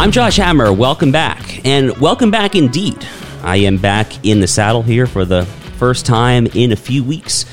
[0.00, 0.72] I'm Josh Hammer.
[0.72, 1.62] Welcome back.
[1.66, 3.06] And welcome back indeed.
[3.42, 5.44] I am back in the saddle here for the
[5.76, 7.44] first time in a few weeks.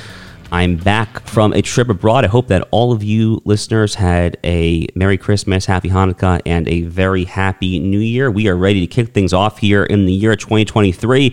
[0.50, 2.24] I'm back from a trip abroad.
[2.24, 6.84] I hope that all of you listeners had a Merry Christmas, Happy Hanukkah, and a
[6.84, 8.32] very happy New Year.
[8.32, 11.32] We are ready to kick things off here in the year 2023.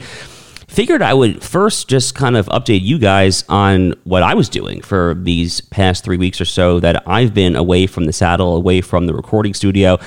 [0.67, 4.83] Figured I would first just kind of update you guys on what I was doing
[4.83, 8.81] for these past three weeks or so that I've been away from the saddle, away
[8.81, 10.01] from the recording studio.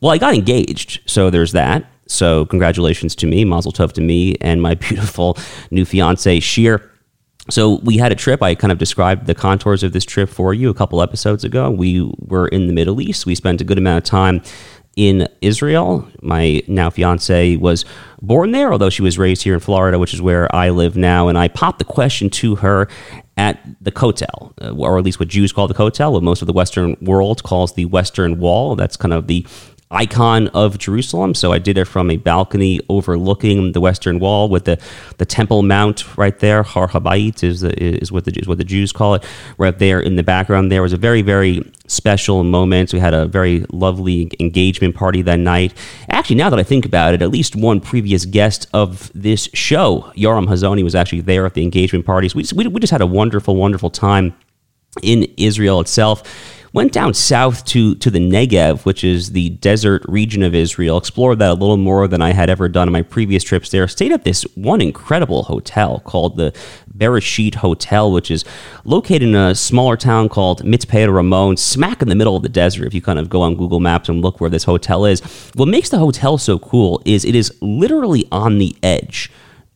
[0.00, 1.84] Well, I got engaged, so there's that.
[2.06, 5.36] So congratulations to me, Mazel Tov to me, and my beautiful
[5.70, 6.90] new fiance Sheer.
[7.50, 8.42] So we had a trip.
[8.42, 11.70] I kind of described the contours of this trip for you a couple episodes ago.
[11.70, 13.24] We were in the Middle East.
[13.24, 14.42] We spent a good amount of time
[14.96, 16.06] in Israel.
[16.20, 17.84] My now fiance was
[18.20, 21.28] born there, although she was raised here in Florida, which is where I live now.
[21.28, 22.88] And I popped the question to her
[23.36, 26.46] at the Kotel, uh, or at least what Jews call the Kotel, what most of
[26.46, 28.76] the Western world calls the Western Wall.
[28.76, 29.46] That's kind of the
[29.90, 31.34] icon of Jerusalem.
[31.34, 34.78] So I did it from a balcony overlooking the Western Wall with the,
[35.16, 36.62] the Temple Mount right there.
[36.62, 39.24] Har Habayit is, the, is, what the, is what the Jews call it.
[39.56, 42.92] Right there in the background, there was a very, very special moment.
[42.92, 45.72] We had a very lovely engagement party that night.
[46.10, 50.12] Actually, now that I think about it, at least one previous guest of this show,
[50.14, 52.34] Yoram Hazony, was actually there at the engagement parties.
[52.34, 54.34] We just, we, we just had a wonderful, wonderful time
[55.02, 56.22] in Israel itself
[56.72, 60.98] went down south to to the Negev, which is the desert region of Israel.
[60.98, 63.88] Explored that a little more than I had ever done in my previous trips there.
[63.88, 66.52] Stayed at this one incredible hotel called the
[66.96, 68.44] Bereshit Hotel, which is
[68.84, 72.86] located in a smaller town called Mitzpe Ramon, smack in the middle of the desert.
[72.86, 75.20] If you kind of go on Google Maps and look where this hotel is,
[75.54, 79.30] what makes the hotel so cool is it is literally on the edge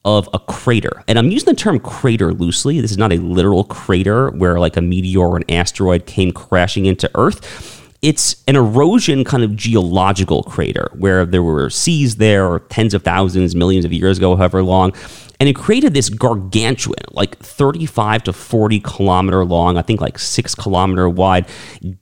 [0.05, 1.05] of a crater.
[1.07, 2.81] And I'm using the term crater loosely.
[2.81, 6.87] This is not a literal crater where like a meteor or an asteroid came crashing
[6.87, 7.79] into Earth.
[8.03, 13.55] It's an erosion kind of geological crater where there were seas there tens of thousands,
[13.55, 14.93] millions of years ago, however long.
[15.39, 20.55] And it created this gargantuan, like 35 to 40 kilometer long, I think like six
[20.55, 21.47] kilometer wide,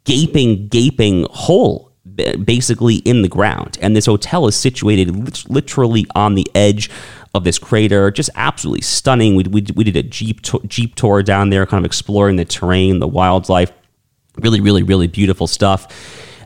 [0.05, 1.91] gaping, gaping hole
[2.45, 3.79] basically in the ground.
[3.81, 6.91] And this hotel is situated literally on the edge
[7.35, 8.11] of this crater.
[8.11, 9.35] Just absolutely stunning.
[9.37, 12.45] We, we, we did a jeep to- jeep tour down there, kind of exploring the
[12.45, 13.73] terrain, the wildlife.
[14.39, 15.87] Really, really, really beautiful stuff.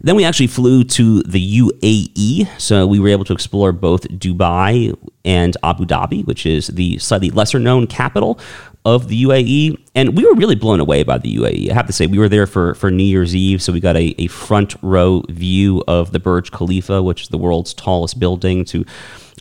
[0.01, 2.61] Then we actually flew to the UAE.
[2.61, 4.95] So we were able to explore both Dubai
[5.25, 8.39] and Abu Dhabi, which is the slightly lesser known capital
[8.85, 9.79] of the UAE.
[9.95, 11.71] And we were really blown away by the UAE.
[11.71, 13.63] I have to say, we were there for, for New Year's Eve.
[13.63, 17.39] So we got a, a front row view of the Burj Khalifa, which is the
[17.39, 18.85] world's tallest building, to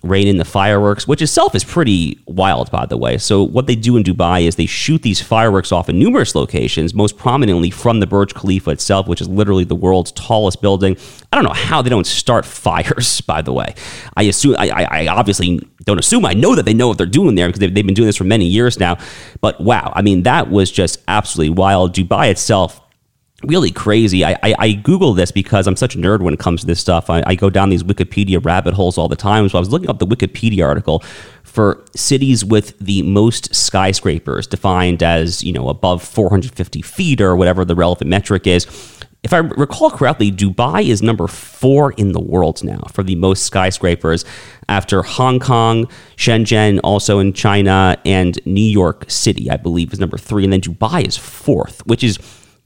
[0.04, 3.18] rain in the fireworks, which itself is pretty wild, by the way.
[3.18, 6.94] So, what they do in Dubai is they shoot these fireworks off in numerous locations,
[6.94, 10.98] most prominently from the Burj Khalifa itself, which is literally the world's tallest building.
[11.32, 13.74] I don't know how they don't start fires, by the way.
[14.16, 17.36] I assume, I, I obviously don't assume, I know that they know what they're doing
[17.36, 18.98] there because they've, they've been doing this for many years now.
[19.44, 21.94] But wow, I mean, that was just absolutely wild.
[21.94, 22.80] Dubai itself
[23.44, 24.24] really crazy.
[24.24, 26.80] I, I, I, Google this because I'm such a nerd when it comes to this
[26.80, 27.10] stuff.
[27.10, 29.50] I, I, go down these Wikipedia rabbit holes all the time.
[29.50, 31.04] So I was looking up the Wikipedia article
[31.44, 37.66] for cities with the most skyscrapers, defined as you know above 450 feet or whatever
[37.66, 38.64] the relevant metric is.
[39.24, 43.44] If I recall correctly, Dubai is number four in the world now for the most
[43.44, 44.26] skyscrapers,
[44.68, 50.18] after Hong Kong, Shenzhen, also in China, and New York City, I believe, is number
[50.18, 52.20] three, and then Dubai is fourth, which is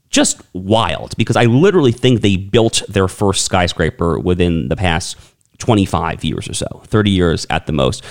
[0.10, 5.16] just wild because I literally think they built their first skyscraper within the past
[5.60, 8.04] 25 years or so, 30 years at the most.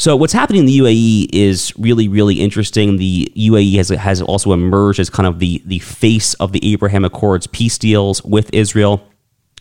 [0.00, 2.96] So what's happening in the UAE is really, really interesting.
[2.96, 7.04] The UAE has, has also emerged as kind of the, the face of the Abraham
[7.04, 9.06] Accords peace deals with Israel.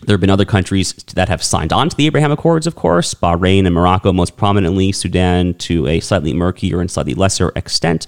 [0.02, 3.14] There have been other countries that have signed on to the Abraham Accords, of course,
[3.14, 8.08] Bahrain and Morocco most prominently, Sudan to a slightly murkier and slightly lesser extent.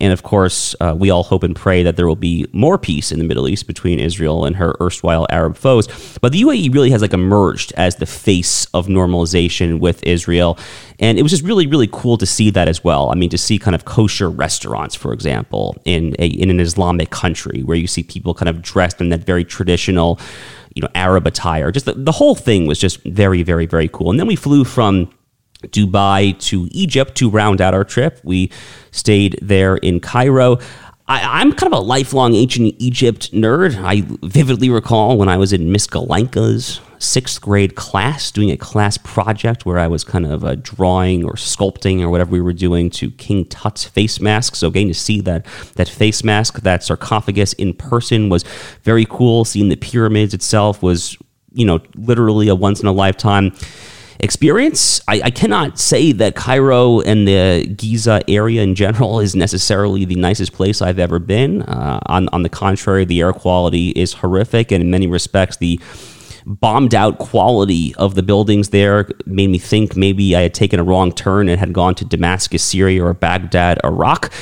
[0.00, 3.10] And of course, uh, we all hope and pray that there will be more peace
[3.10, 5.88] in the Middle East between Israel and her erstwhile Arab foes.
[6.20, 10.56] But the UAE really has like emerged as the face of normalization with Israel.
[11.00, 13.10] And it was just really, really cool to see that as well.
[13.10, 17.10] I mean, to see kind of kosher restaurants, for example, in a, in an Islamic
[17.10, 20.20] country where you see people kind of dressed in that very traditional,
[20.74, 21.70] you know, Arab attire.
[21.70, 24.10] Just the, the whole thing was just very, very, very cool.
[24.10, 25.10] And then we flew from
[25.64, 28.20] Dubai to Egypt to round out our trip.
[28.22, 28.50] We
[28.90, 30.58] stayed there in Cairo.
[31.08, 33.82] I, am kind of a lifelong ancient Egypt nerd.
[33.82, 38.98] I vividly recall when I was in Miss Galenka's sixth grade class doing a class
[38.98, 42.90] project where I was kind of uh, drawing or sculpting or whatever we were doing
[42.90, 44.54] to King Tut's face mask.
[44.54, 45.46] So getting to see that
[45.76, 48.44] that face mask, that sarcophagus in person was
[48.82, 49.46] very cool.
[49.46, 51.16] Seeing the pyramids itself was,
[51.54, 53.52] you know, literally a once in a lifetime
[54.20, 55.00] experience.
[55.08, 60.16] I, I, cannot say that Cairo and the Giza area in general is necessarily the
[60.16, 61.62] nicest place I've ever been.
[61.62, 65.80] Uh, on, on the contrary, the air quality is horrific, and in many respects, the
[66.46, 70.84] bombed out quality of the buildings there made me think maybe I had taken a
[70.84, 74.32] wrong turn and had gone to Damascus, Syria, or Baghdad, Iraq.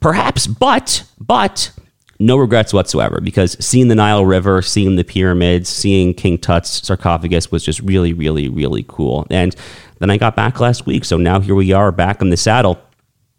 [0.00, 1.72] Perhaps, but, but,
[2.18, 7.50] no regrets whatsoever because seeing the Nile River, seeing the pyramids, seeing King Tut's sarcophagus
[7.50, 9.26] was just really, really, really cool.
[9.30, 9.54] And
[9.98, 11.04] then I got back last week.
[11.04, 12.78] So now here we are back in the saddle.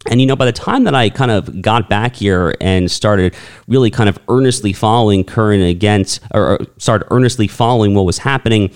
[0.06, 3.34] And you know, by the time that I kind of got back here and started
[3.66, 8.70] really kind of earnestly following current against, or started earnestly following what was happening,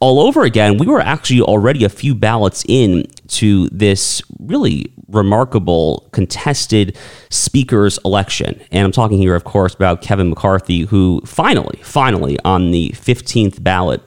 [0.00, 6.08] all over again, we were actually already a few ballots in to this really remarkable
[6.12, 6.96] contested
[7.28, 8.58] speakers election.
[8.70, 13.62] And I'm talking here, of course, about Kevin McCarthy, who finally, finally, on the 15th
[13.62, 14.02] ballot,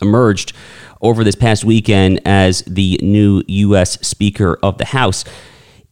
[0.00, 0.52] emerged
[1.00, 3.98] over this past weekend as the new U.S.
[4.06, 5.24] Speaker of the House.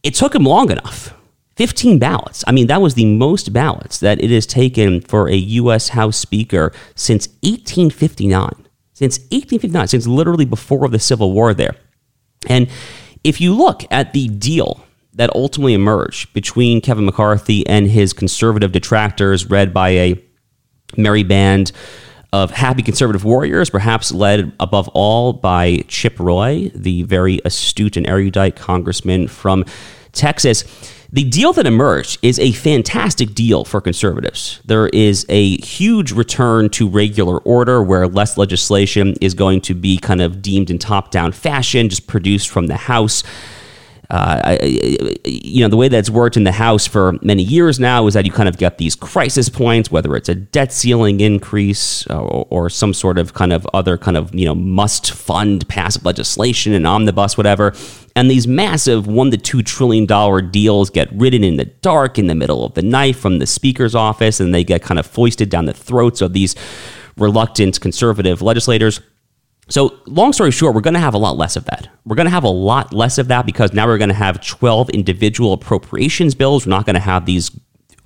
[0.03, 1.13] It took him long enough.
[1.57, 2.43] 15 ballots.
[2.47, 5.89] I mean, that was the most ballots that it has taken for a U.S.
[5.89, 8.66] House Speaker since 1859
[8.97, 11.75] since 1859, since literally before the Civil War there.
[12.47, 12.67] And
[13.23, 14.83] if you look at the deal
[15.13, 20.23] that ultimately emerged between Kevin McCarthy and his conservative detractors, read by a
[20.95, 21.71] merry band
[22.33, 28.07] of happy conservative warriors, perhaps led above all by Chip Roy, the very astute and
[28.07, 29.63] erudite congressman from
[30.11, 30.63] Texas
[31.11, 34.59] the deal that emerged is a fantastic deal for conservatives.
[34.65, 39.97] There is a huge return to regular order where less legislation is going to be
[39.97, 43.23] kind of deemed in top down fashion, just produced from the House.
[44.09, 44.57] Uh,
[45.25, 48.25] you know, the way that's worked in the House for many years now is that
[48.25, 52.69] you kind of get these crisis points, whether it's a debt ceiling increase or, or
[52.69, 56.85] some sort of kind of other kind of, you know, must fund passive legislation, an
[56.85, 57.73] omnibus, whatever.
[58.15, 62.27] And these massive one to two trillion dollar deals get written in the dark in
[62.27, 65.49] the middle of the night from the speaker's office, and they get kind of foisted
[65.49, 66.55] down the throats of these
[67.17, 69.01] reluctant conservative legislators.
[69.69, 71.89] So, long story short, we're going to have a lot less of that.
[72.05, 74.45] We're going to have a lot less of that because now we're going to have
[74.45, 76.65] 12 individual appropriations bills.
[76.65, 77.51] We're not going to have these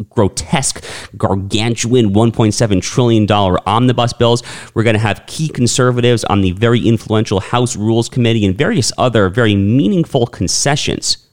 [0.10, 0.84] grotesque,
[1.18, 4.42] gargantuan $1.7 trillion omnibus bills.
[4.74, 8.92] We're going to have key conservatives on the very influential House Rules Committee and various
[8.98, 11.28] other very meaningful concessions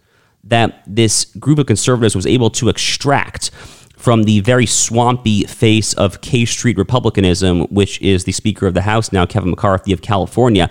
[0.44, 3.50] that this group of conservatives was able to extract
[3.98, 8.82] from the very swampy face of K Street Republicanism, which is the Speaker of the
[8.82, 10.70] House now, Kevin McCarthy of California.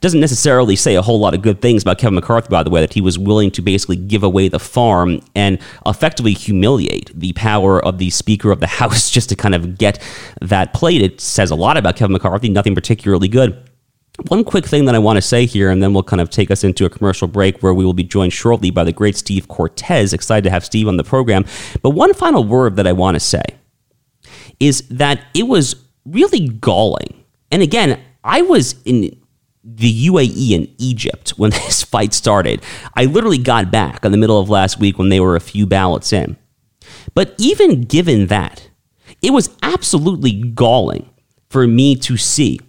[0.00, 2.80] Doesn't necessarily say a whole lot of good things about Kevin McCarthy, by the way,
[2.80, 7.84] that he was willing to basically give away the farm and effectively humiliate the power
[7.84, 10.00] of the Speaker of the House just to kind of get
[10.40, 11.02] that plate.
[11.02, 13.68] It says a lot about Kevin McCarthy, nothing particularly good.
[14.26, 16.50] One quick thing that I want to say here, and then we'll kind of take
[16.50, 19.46] us into a commercial break where we will be joined shortly by the great Steve
[19.46, 20.12] Cortes.
[20.12, 21.44] Excited to have Steve on the program.
[21.82, 23.44] But one final word that I want to say
[24.58, 27.24] is that it was really galling.
[27.52, 29.16] And again, I was in
[29.62, 32.62] the UAE and Egypt when this fight started.
[32.94, 35.64] I literally got back in the middle of last week when they were a few
[35.64, 36.36] ballots in.
[37.14, 38.68] But even given that,
[39.22, 41.08] it was absolutely galling
[41.48, 42.60] for me to see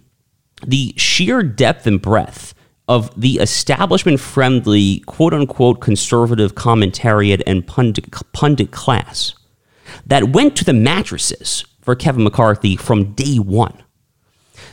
[0.66, 2.54] the sheer depth and breadth
[2.88, 9.34] of the establishment friendly, quote unquote, conservative commentariat and pundit, pundit class
[10.06, 13.82] that went to the mattresses for Kevin McCarthy from day one.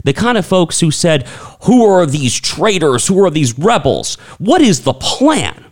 [0.04, 1.28] The kind of folks who said,
[1.64, 3.08] Who are these traitors?
[3.08, 4.16] Who are these rebels?
[4.38, 5.66] What is the plan?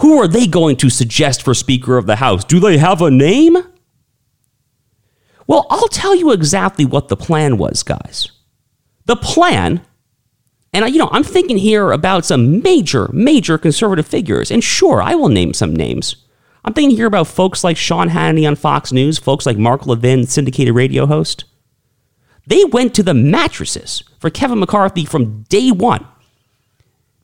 [0.00, 2.44] Who are they going to suggest for Speaker of the House?
[2.44, 3.56] Do they have a name?
[5.46, 8.32] Well, I'll tell you exactly what the plan was, guys.
[9.10, 9.80] The plan,
[10.72, 15.16] and you know, I'm thinking here about some major, major conservative figures, and sure, I
[15.16, 16.14] will name some names.
[16.64, 20.28] I'm thinking here about folks like Sean Hannity on Fox News, folks like Mark Levin,
[20.28, 21.44] syndicated radio host.
[22.46, 26.06] They went to the mattresses for Kevin McCarthy from day one.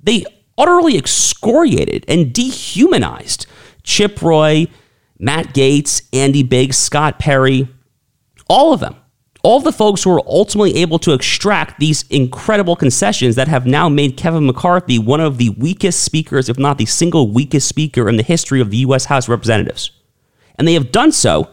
[0.02, 0.25] They
[0.59, 3.47] utterly excoriated and dehumanized
[3.85, 4.66] Chip Roy,
[5.21, 7.69] Matt Gaetz, Andy Biggs, Scott Perry,
[8.49, 8.97] all of them.
[9.47, 13.88] All the folks who were ultimately able to extract these incredible concessions that have now
[13.88, 18.17] made Kevin McCarthy one of the weakest speakers, if not the single weakest speaker in
[18.17, 19.05] the history of the U.S.
[19.05, 19.93] House of Representatives.
[20.59, 21.49] And they have done so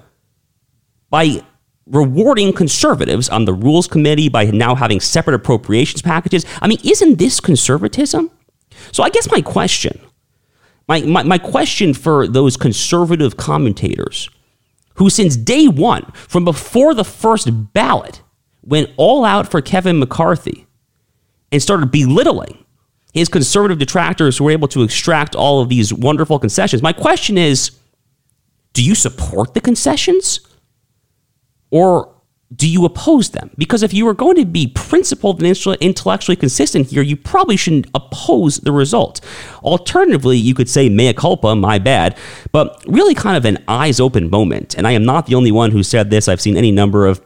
[1.12, 1.44] by
[1.86, 6.48] rewarding conservatives on the Rules Committee by now having separate appropriations packages.
[6.64, 8.32] I mean, isn't this conservatism?
[8.92, 10.02] So I guess my question,
[10.88, 14.32] my, my, my question for those conservative commentators
[14.96, 18.22] who since day one, from before the first ballot,
[18.62, 20.68] went all out for Kevin McCarthy
[21.52, 22.64] and started belittling
[23.14, 26.82] his conservative detractors who were able to extract all of these wonderful concessions.
[26.82, 27.72] My question is
[28.74, 30.40] do you support the concessions?
[31.70, 32.13] Or
[32.56, 33.50] do you oppose them?
[33.58, 37.88] Because if you are going to be principled and intellectually consistent here, you probably shouldn't
[37.96, 39.22] oppose the result.
[39.64, 42.18] Alternatively, you could say mea culpa, my bad,
[42.52, 44.76] but really kind of an eyes open moment.
[44.76, 46.28] And I am not the only one who said this.
[46.28, 47.22] I've seen any number of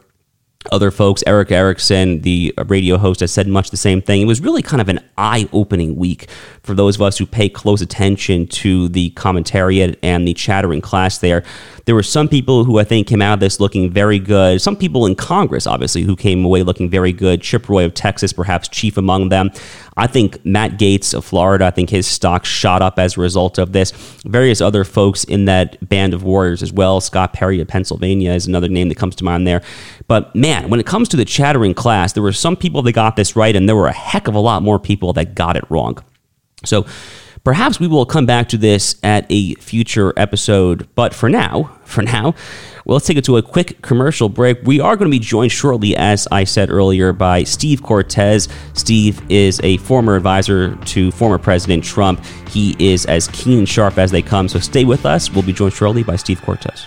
[0.70, 4.22] other folks, Erick Erickson, the radio host, has said much the same thing.
[4.22, 6.28] It was really kind of an eye opening week
[6.62, 11.18] for those of us who pay close attention to the commentariat and the chattering class
[11.18, 11.44] there.
[11.86, 14.60] There were some people who I think came out of this looking very good.
[14.60, 17.40] Some people in Congress, obviously, who came away looking very good.
[17.40, 19.50] Chip Roy of Texas, perhaps chief among them.
[19.96, 23.58] I think Matt Gaetz of Florida, I think his stock shot up as a result
[23.58, 23.90] of this.
[24.26, 27.00] Various other folks in that band of warriors as well.
[27.00, 29.62] Scott Perry of Pennsylvania is another name that comes to mind there.
[30.06, 33.16] But man, when it comes to the chattering class, there were some people that got
[33.16, 35.64] this right, and there were a heck of a lot more people that got it
[35.70, 35.98] wrong.
[36.64, 36.86] So
[37.44, 40.88] perhaps we will come back to this at a future episode.
[40.94, 42.34] But for now, for now,
[42.84, 44.58] well, let's take it to a quick commercial break.
[44.64, 48.48] We are going to be joined shortly, as I said earlier, by Steve Cortes.
[48.72, 52.24] Steve is a former advisor to former President Trump.
[52.48, 54.48] He is as keen and sharp as they come.
[54.48, 55.30] So stay with us.
[55.30, 56.86] We'll be joined shortly by Steve Cortes.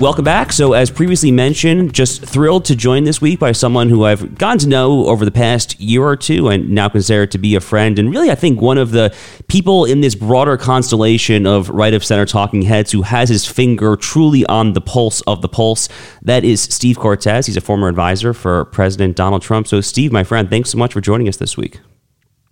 [0.00, 0.50] Welcome back.
[0.50, 4.58] So, as previously mentioned, just thrilled to join this week by someone who I've gotten
[4.60, 7.98] to know over the past year or two and now consider to be a friend.
[7.98, 9.14] And really, I think one of the
[9.48, 13.94] people in this broader constellation of right of center talking heads who has his finger
[13.94, 15.90] truly on the pulse of the pulse.
[16.22, 17.44] That is Steve Cortes.
[17.44, 19.68] He's a former advisor for President Donald Trump.
[19.68, 21.78] So, Steve, my friend, thanks so much for joining us this week.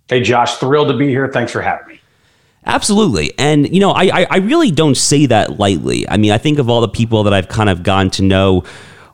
[0.07, 1.27] Hey, Josh, thrilled to be here.
[1.27, 2.01] Thanks for having me.
[2.65, 3.33] Absolutely.
[3.39, 6.07] And, you know, I, I really don't say that lightly.
[6.07, 8.63] I mean, I think of all the people that I've kind of gotten to know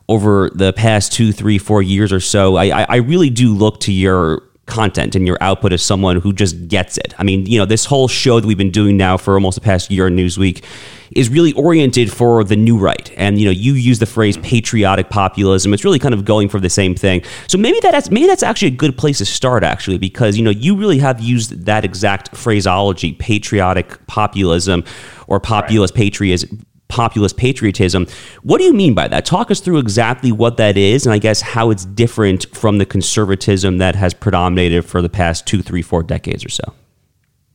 [0.08, 2.56] over the past two, three, four years or so.
[2.56, 6.68] I, I really do look to your content and your output as someone who just
[6.68, 7.14] gets it.
[7.18, 9.60] I mean, you know, this whole show that we've been doing now for almost the
[9.60, 10.64] past year in Newsweek
[11.12, 13.12] is really oriented for the new right.
[13.16, 15.72] And you know, you use the phrase patriotic populism.
[15.72, 17.22] It's really kind of going for the same thing.
[17.46, 20.50] So maybe that's maybe that's actually a good place to start actually because you know,
[20.50, 24.84] you really have used that exact phraseology, patriotic populism
[25.28, 26.02] or populist right.
[26.02, 28.06] patriotism populist patriotism.
[28.42, 29.24] What do you mean by that?
[29.24, 32.86] Talk us through exactly what that is, and I guess how it's different from the
[32.86, 36.74] conservatism that has predominated for the past two, three, four decades or so.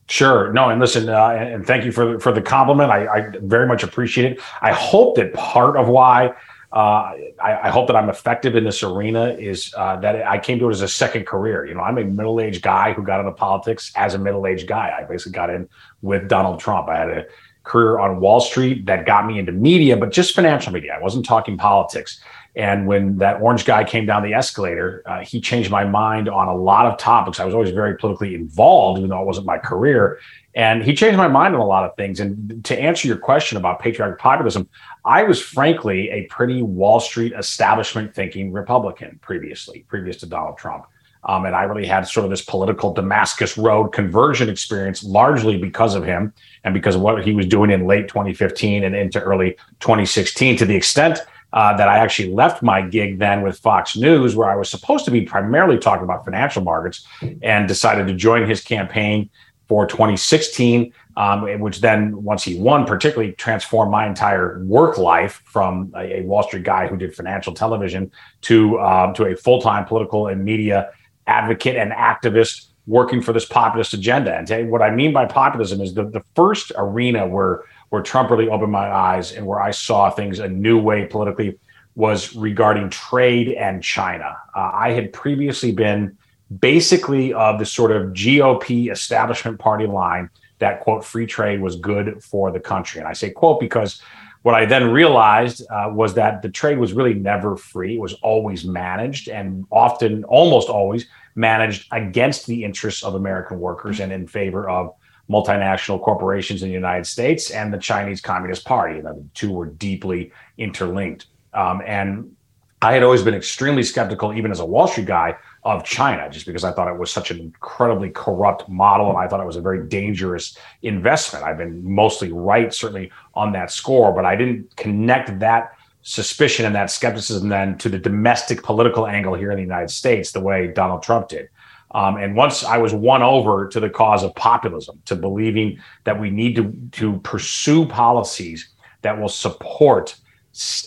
[0.07, 0.51] Sure.
[0.51, 2.91] No, and listen, uh, and thank you for for the compliment.
[2.91, 4.41] I, I, very much appreciate it.
[4.61, 6.33] I hope that part of why
[6.73, 10.57] uh, I, I, hope that I'm effective in this arena is uh, that I came
[10.59, 11.65] to it as a second career.
[11.65, 14.67] You know, I'm a middle aged guy who got into politics as a middle aged
[14.67, 14.93] guy.
[14.97, 15.67] I basically got in
[16.01, 16.87] with Donald Trump.
[16.87, 17.25] I had a
[17.63, 20.93] career on Wall Street that got me into media, but just financial media.
[20.97, 22.19] I wasn't talking politics.
[22.55, 26.47] And when that orange guy came down the escalator, uh, he changed my mind on
[26.49, 27.39] a lot of topics.
[27.39, 30.19] I was always very politically involved, even though it wasn't my career.
[30.53, 32.19] And he changed my mind on a lot of things.
[32.19, 34.67] And to answer your question about patriotic populism,
[35.05, 40.85] I was frankly a pretty Wall Street establishment thinking Republican previously, previous to Donald Trump.
[41.23, 45.93] Um, and I really had sort of this political Damascus Road conversion experience largely because
[45.93, 49.51] of him and because of what he was doing in late 2015 and into early
[49.79, 51.19] 2016 to the extent
[51.53, 55.05] uh, that I actually left my gig then with Fox News, where I was supposed
[55.05, 57.05] to be primarily talking about financial markets,
[57.41, 59.29] and decided to join his campaign
[59.67, 65.91] for 2016, um, which then, once he won, particularly transformed my entire work life from
[65.95, 68.11] a, a Wall Street guy who did financial television
[68.41, 70.89] to um, to a full time political and media
[71.27, 74.35] advocate and activist working for this populist agenda.
[74.35, 78.47] And what I mean by populism is the, the first arena where where Trump really
[78.47, 81.59] opened my eyes and where I saw things a new way politically
[81.95, 84.37] was regarding trade and China.
[84.55, 86.17] Uh, I had previously been
[86.59, 92.23] basically of the sort of GOP establishment party line that quote free trade was good
[92.23, 92.99] for the country.
[92.99, 94.01] And I say quote because
[94.43, 97.95] what I then realized uh, was that the trade was really never free.
[97.95, 101.05] It was always managed and often, almost always,
[101.35, 104.93] managed against the interests of American workers and in favor of
[105.29, 108.97] multinational corporations in the United States and the Chinese Communist Party.
[108.97, 111.27] You know, the two were deeply interlinked.
[111.53, 112.35] Um, and
[112.81, 116.45] I had always been extremely skeptical, even as a Wall Street guy, of China, just
[116.45, 119.09] because I thought it was such an incredibly corrupt model.
[119.09, 121.45] And I thought it was a very dangerous investment.
[121.45, 126.73] I've been mostly right, certainly on that score, but I didn't connect that suspicion and
[126.73, 130.67] that skepticism then to the domestic political angle here in the United States the way
[130.67, 131.47] Donald Trump did.
[131.93, 136.19] Um, and once I was won over to the cause of populism, to believing that
[136.19, 138.69] we need to, to pursue policies
[139.01, 140.15] that will support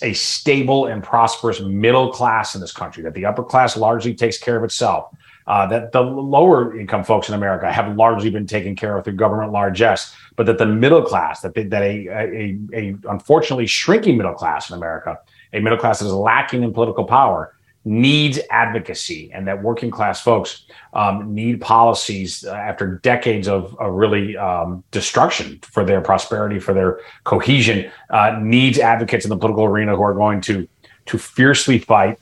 [0.02, 4.38] a stable and prosperous middle class in this country, that the upper class largely takes
[4.38, 5.14] care of itself,
[5.46, 9.14] uh, that the lower income folks in America have largely been taken care of through
[9.14, 14.34] government largesse, but that the middle class, that, that a, a, a unfortunately shrinking middle
[14.34, 15.18] class in America,
[15.52, 17.54] a middle class that is lacking in political power,
[17.84, 20.64] needs advocacy and that working class folks
[20.94, 27.00] um, need policies after decades of, of really um, destruction for their prosperity, for their
[27.24, 30.68] cohesion, uh, needs advocates in the political arena who are going to
[31.06, 32.18] to fiercely fight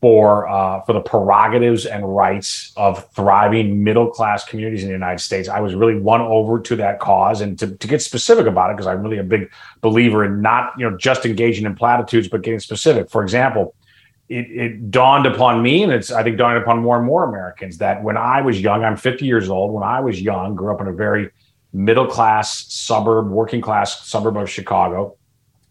[0.00, 5.20] for uh, for the prerogatives and rights of thriving middle class communities in the United
[5.20, 5.48] States.
[5.48, 8.76] I was really won over to that cause, and to, to get specific about it
[8.76, 9.50] because I'm really a big
[9.82, 13.10] believer in not you know just engaging in platitudes, but getting specific.
[13.10, 13.74] For example
[14.28, 17.78] it, it, dawned upon me, and it's I think dawned upon more and more Americans
[17.78, 19.72] that when I was young, I'm 50 years old.
[19.72, 21.30] When I was young, grew up in a very
[21.72, 25.16] middle class suburb, working class suburb of Chicago.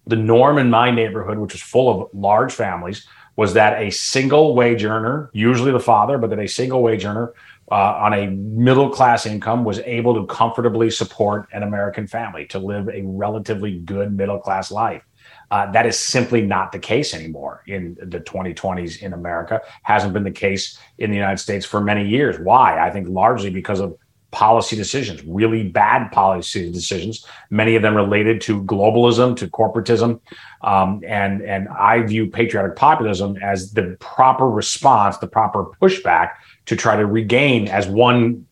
[0.08, 4.56] The norm in my neighborhood, which was full of large families, was that a single
[4.56, 7.34] wage earner, usually the father, but that a single wage earner
[7.72, 12.60] uh, on a middle class income was able to comfortably support an American family to
[12.60, 15.04] live a relatively good middle class life.
[15.52, 19.62] Uh, that is simply not the case anymore in the 2020s in America.
[19.84, 22.40] Hasn't been the case in the United States for many years.
[22.40, 22.80] Why?
[22.80, 23.98] I think largely because of
[24.32, 30.22] policy decisions, really bad policy decisions, many of them related to globalism, to corporatism.
[30.62, 36.32] Um, and, and I view patriotic populism as the proper response, the proper pushback
[36.68, 38.46] to try to regain as one,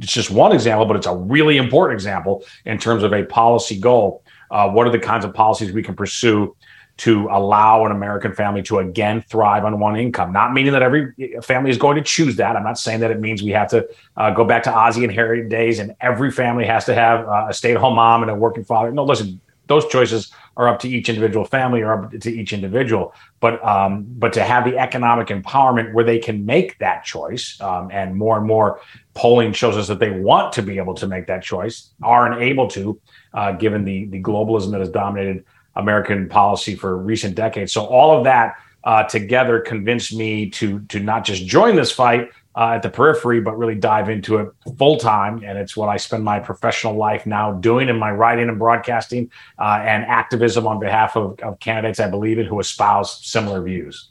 [0.00, 3.78] it's just one example, but it's a really important example in terms of a policy
[3.78, 6.54] goal uh, what are the kinds of policies we can pursue
[6.98, 10.32] to allow an American family to again thrive on one income.
[10.32, 11.12] Not meaning that every
[11.42, 12.54] family is going to choose that.
[12.54, 15.12] I'm not saying that it means we have to uh, go back to Ozzie and
[15.12, 18.30] Harriet days and every family has to have uh, a stay at home mom and
[18.30, 18.92] a working father.
[18.92, 19.40] No, listen,
[19.72, 23.14] those choices are up to each individual family or up to each individual.
[23.40, 27.90] But um, but to have the economic empowerment where they can make that choice, um,
[27.90, 28.80] and more and more
[29.14, 32.68] polling shows us that they want to be able to make that choice, aren't able
[32.68, 33.00] to
[33.34, 35.44] uh, given the the globalism that has dominated
[35.76, 37.72] American policy for recent decades.
[37.72, 42.30] So all of that uh, together convinced me to to not just join this fight
[42.54, 45.42] uh, at the periphery, but really dive into it full time.
[45.44, 49.30] And it's what I spend my professional life now doing in my writing and broadcasting
[49.58, 54.08] uh, and activism on behalf of, of candidates I believe in who espouse similar views.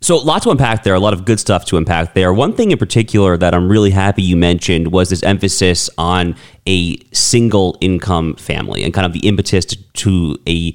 [0.00, 2.30] So, a lot to unpack there, a lot of good stuff to unpack there.
[2.34, 6.98] One thing in particular that I'm really happy you mentioned was this emphasis on a
[7.12, 10.74] single income family and kind of the impetus to, to a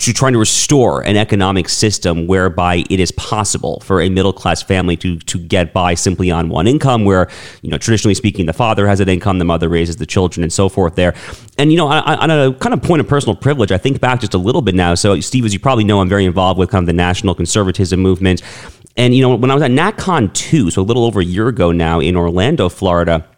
[0.00, 4.62] to trying to restore an economic system whereby it is possible for a middle class
[4.62, 7.28] family to to get by simply on one income where
[7.60, 10.52] you know traditionally speaking the father has an income the mother raises the children and
[10.52, 11.14] so forth there.
[11.58, 14.34] And you know on a kind of point of personal privilege i think back just
[14.34, 14.94] a little bit now.
[14.94, 18.00] So steve as you probably know i'm very involved with kind of the national conservatism
[18.00, 18.42] movement.
[18.96, 21.48] And you know when i was at natcon 2 so a little over a year
[21.48, 23.29] ago now in orlando florida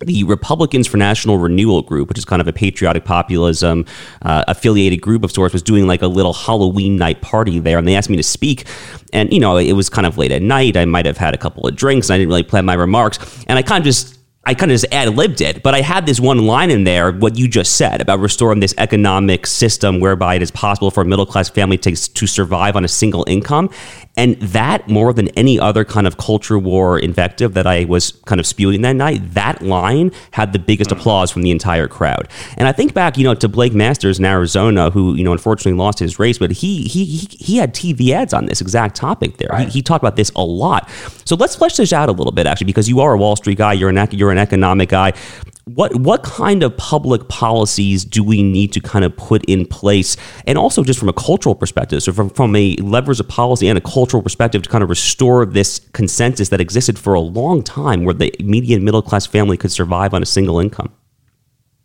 [0.00, 3.84] the Republicans for National Renewal group, which is kind of a patriotic populism
[4.22, 7.88] uh, affiliated group of sorts, was doing like a little Halloween night party there, and
[7.88, 8.66] they asked me to speak.
[9.12, 10.76] And you know, it was kind of late at night.
[10.76, 12.08] I might have had a couple of drinks.
[12.08, 14.15] And I didn't really plan my remarks, and I kind of just
[14.46, 17.10] I kind of just ad libbed it, but I had this one line in there,
[17.10, 21.04] what you just said about restoring this economic system whereby it is possible for a
[21.04, 23.70] middle class family to, to survive on a single income.
[24.16, 28.40] And that, more than any other kind of culture war invective that I was kind
[28.40, 30.96] of spewing that night, that line had the biggest mm.
[30.96, 32.28] applause from the entire crowd.
[32.56, 35.76] And I think back, you know, to Blake Masters in Arizona, who, you know, unfortunately
[35.76, 39.36] lost his race, but he he he, he had TV ads on this exact topic
[39.36, 39.50] there.
[39.50, 39.66] Right.
[39.68, 40.88] He, he, talked about this a lot.
[41.24, 43.58] So let's flesh this out a little bit, actually, because you are a Wall Street
[43.58, 45.12] guy, you're an you're an economic guy
[45.66, 50.16] what what kind of public policies do we need to kind of put in place?
[50.46, 53.76] And also just from a cultural perspective so from, from a levers of policy and
[53.76, 58.04] a cultural perspective to kind of restore this consensus that existed for a long time
[58.04, 60.92] where the median middle class family could survive on a single income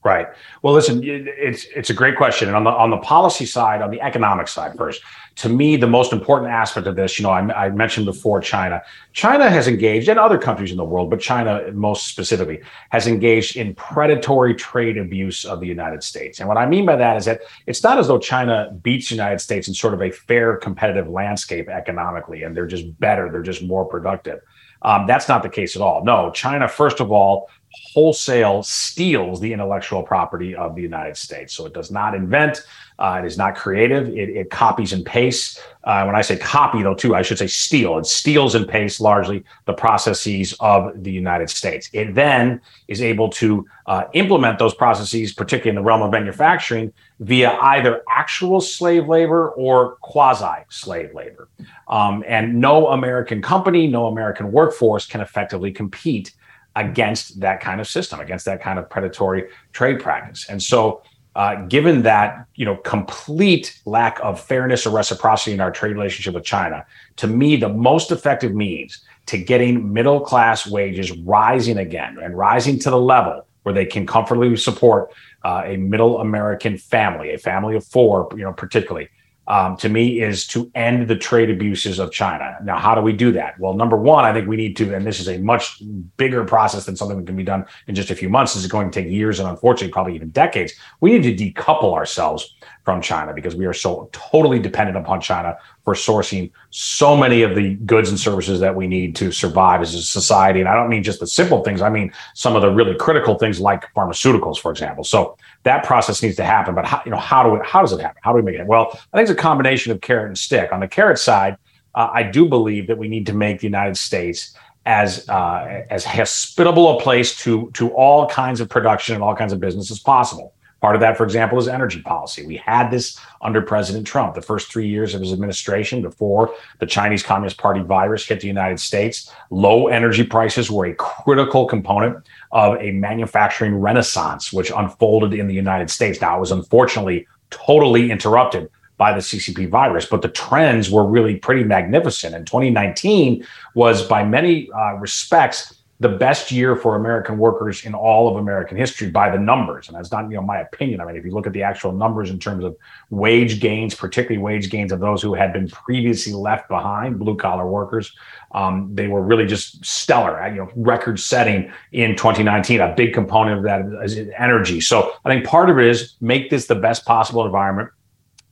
[0.03, 0.27] Right.
[0.63, 3.91] Well, listen, it's it's a great question, and on the on the policy side, on
[3.91, 5.03] the economic side, first,
[5.35, 8.81] to me, the most important aspect of this, you know, I, I, mentioned before China.
[9.13, 13.55] China has engaged, and other countries in the world, but China most specifically has engaged
[13.55, 16.39] in predatory trade abuse of the United States.
[16.39, 19.15] And what I mean by that is that it's not as though China beats the
[19.15, 23.43] United States in sort of a fair competitive landscape economically, and they're just better, they're
[23.43, 24.39] just more productive.
[24.81, 26.03] Um, that's not the case at all.
[26.03, 31.53] No, China, first of all, wholesale steals the intellectual property of the United States.
[31.53, 32.63] So it does not invent,
[32.99, 35.60] uh, it is not creative, it, it copies and pastes.
[35.84, 37.97] Uh, when I say copy, though, too, I should say steal.
[37.97, 41.89] It steals and pastes largely the processes of the United States.
[41.91, 46.93] It then is able to uh, implement those processes, particularly in the realm of manufacturing,
[47.19, 51.49] via either actual slave labor or quasi slave labor.
[51.88, 56.34] Um, and no American company, no American workforce can effectively compete
[56.75, 60.47] against that kind of system, against that kind of predatory trade practice.
[60.49, 61.01] And so,
[61.34, 66.34] uh, given that you know complete lack of fairness or reciprocity in our trade relationship
[66.34, 66.86] with China,
[67.17, 72.77] to me, the most effective means to getting middle class wages rising again and rising
[72.79, 77.75] to the level where they can comfortably support uh, a middle American family, a family
[77.75, 79.07] of four, you know, particularly
[79.47, 82.58] um, to me is to end the trade abuses of China.
[82.63, 83.60] Now, how do we do that?
[83.60, 85.82] Well, number one, I think we need to, and this is a much
[86.17, 88.54] bigger process than something that can be done in just a few months.
[88.54, 90.73] This is going to take years and unfortunately, probably even decades.
[90.99, 95.58] We need to decouple ourselves from China because we are so totally dependent upon China
[95.84, 99.93] for sourcing so many of the goods and services that we need to survive as
[99.93, 100.60] a society.
[100.60, 103.36] And I don't mean just the simple things, I mean some of the really critical
[103.36, 105.04] things like pharmaceuticals, for example.
[105.04, 106.76] So that process needs to happen.
[106.76, 108.19] But how, you know, how do we, how does it happen?
[108.24, 108.65] How do we make it?
[108.65, 110.71] Well, I think it's a combination of carrot and stick.
[110.71, 111.58] On the carrot side,
[111.95, 116.04] uh, I do believe that we need to make the United States as uh, as
[116.04, 120.00] hospitable a place to to all kinds of production and all kinds of business as
[120.00, 120.54] possible.
[120.82, 122.44] Part of that, for example, is energy policy.
[122.44, 126.88] We had this under President Trump, the first three years of his administration before the
[126.88, 129.32] Chinese Communist Party virus hit the United States.
[129.52, 135.54] Low energy prices were a critical component of a manufacturing renaissance, which unfolded in the
[135.54, 136.20] United States.
[136.20, 138.67] Now, it was unfortunately totally interrupted
[138.98, 142.34] by the CCP virus, but the trends were really pretty magnificent.
[142.34, 148.27] And 2019 was, by many uh, respects, the best year for American workers in all
[148.27, 149.87] of American history by the numbers.
[149.87, 150.99] And that's not, you know, my opinion.
[150.99, 152.75] I mean, if you look at the actual numbers in terms of
[153.11, 157.67] wage gains, particularly wage gains of those who had been previously left behind, blue collar
[157.67, 158.15] workers,
[158.53, 162.81] um, they were really just stellar, you know, record setting in 2019.
[162.81, 164.81] A big component of that is energy.
[164.81, 167.91] So I think part of it is make this the best possible environment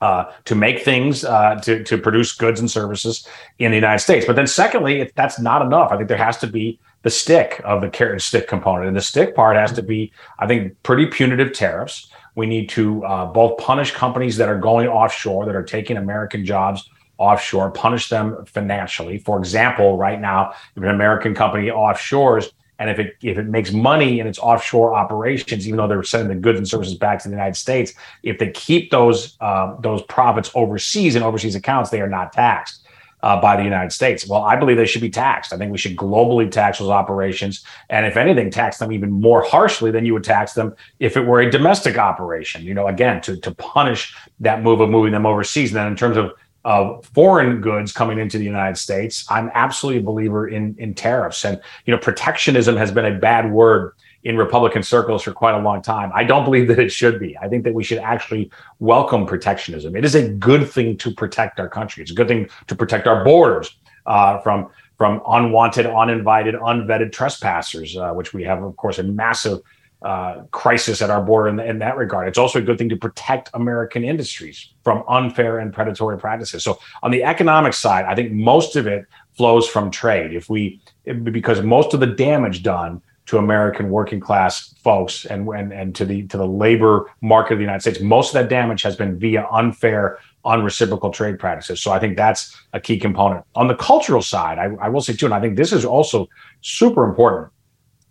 [0.01, 4.25] uh, to make things uh, to to produce goods and services in the United States.
[4.25, 5.91] But then, secondly, if that's not enough.
[5.91, 8.87] I think there has to be the stick of the carrot and stick component.
[8.87, 12.09] And the stick part has to be, I think, pretty punitive tariffs.
[12.35, 16.45] We need to uh, both punish companies that are going offshore, that are taking American
[16.45, 19.17] jobs offshore, punish them financially.
[19.19, 23.73] For example, right now, if an American company offshores, and if it if it makes
[23.73, 27.27] money in its offshore operations, even though they're sending the goods and services back to
[27.27, 31.99] the United States, if they keep those uh, those profits overseas in overseas accounts, they
[31.99, 32.85] are not taxed
[33.21, 34.27] uh, by the United States.
[34.27, 35.53] Well, I believe they should be taxed.
[35.53, 37.63] I think we should globally tax those operations.
[37.89, 41.21] And if anything, tax them even more harshly than you would tax them if it
[41.21, 45.25] were a domestic operation, you know, again, to, to punish that move of moving them
[45.25, 45.71] overseas.
[45.71, 46.31] And then in terms of
[46.65, 51.45] of foreign goods coming into the United States, I'm absolutely a believer in in tariffs.
[51.45, 55.59] And you know, protectionism has been a bad word in Republican circles for quite a
[55.59, 56.11] long time.
[56.13, 57.37] I don't believe that it should be.
[57.37, 59.95] I think that we should actually welcome protectionism.
[59.95, 62.03] It is a good thing to protect our country.
[62.03, 67.95] It's a good thing to protect our borders uh, from from unwanted, uninvited, unvetted trespassers,
[67.95, 69.59] uh, which we have, of course, a massive
[70.01, 72.27] uh, crisis at our border in, in, that regard.
[72.27, 76.65] It's also a good thing to protect American industries from unfair and predatory practices.
[76.65, 79.05] So, on the economic side, I think most of it
[79.37, 80.33] flows from trade.
[80.33, 80.81] If we,
[81.23, 86.03] because most of the damage done to American working class folks and, and, and to
[86.03, 87.99] the to the labor market of the United States.
[87.99, 91.79] Most of that damage has been via unfair, unreciprocal trade practices.
[91.79, 93.45] So I think that's a key component.
[93.53, 96.27] On the cultural side, I, I will say too, and I think this is also
[96.61, 97.51] super important.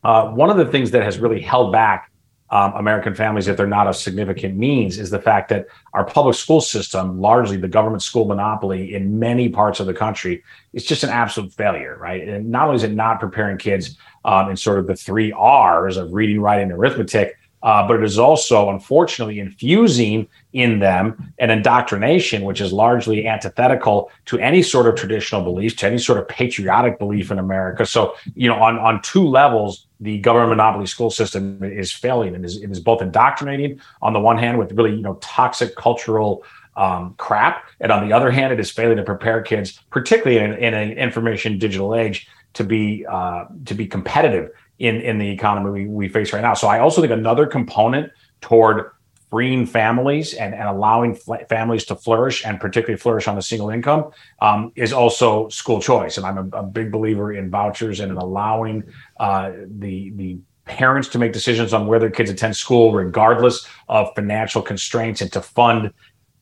[0.04, 2.12] Uh, one of the things that has really held back
[2.50, 6.36] um, American families, if they're not of significant means, is the fact that our public
[6.36, 11.02] school system, largely the government school monopoly in many parts of the country, is just
[11.02, 12.26] an absolute failure, right?
[12.26, 15.96] And not only is it not preparing kids um, in sort of the three R's
[15.96, 21.50] of reading, writing, and arithmetic, uh, but it is also, unfortunately, infusing in them an
[21.50, 26.28] indoctrination which is largely antithetical to any sort of traditional beliefs, to any sort of
[26.28, 27.84] patriotic belief in America.
[27.84, 32.44] So, you know, on, on two levels, the government monopoly school system is failing and
[32.44, 36.44] is, it is both indoctrinating on the one hand with really, you know, toxic cultural
[36.76, 37.64] um, crap.
[37.80, 40.92] And on the other hand, it is failing to prepare kids, particularly in, in an
[40.92, 46.08] information digital age, to be uh, to be competitive in in the economy we, we
[46.08, 46.54] face right now.
[46.54, 48.90] So I also think another component toward
[49.30, 53.68] freeing families and, and allowing fl- families to flourish and particularly flourish on a single
[53.68, 56.16] income um, is also school choice.
[56.16, 58.84] And I'm a, a, big believer in vouchers and in allowing
[59.20, 64.14] uh, the the parents to make decisions on where their kids attend school, regardless of
[64.14, 65.90] financial constraints, and to fund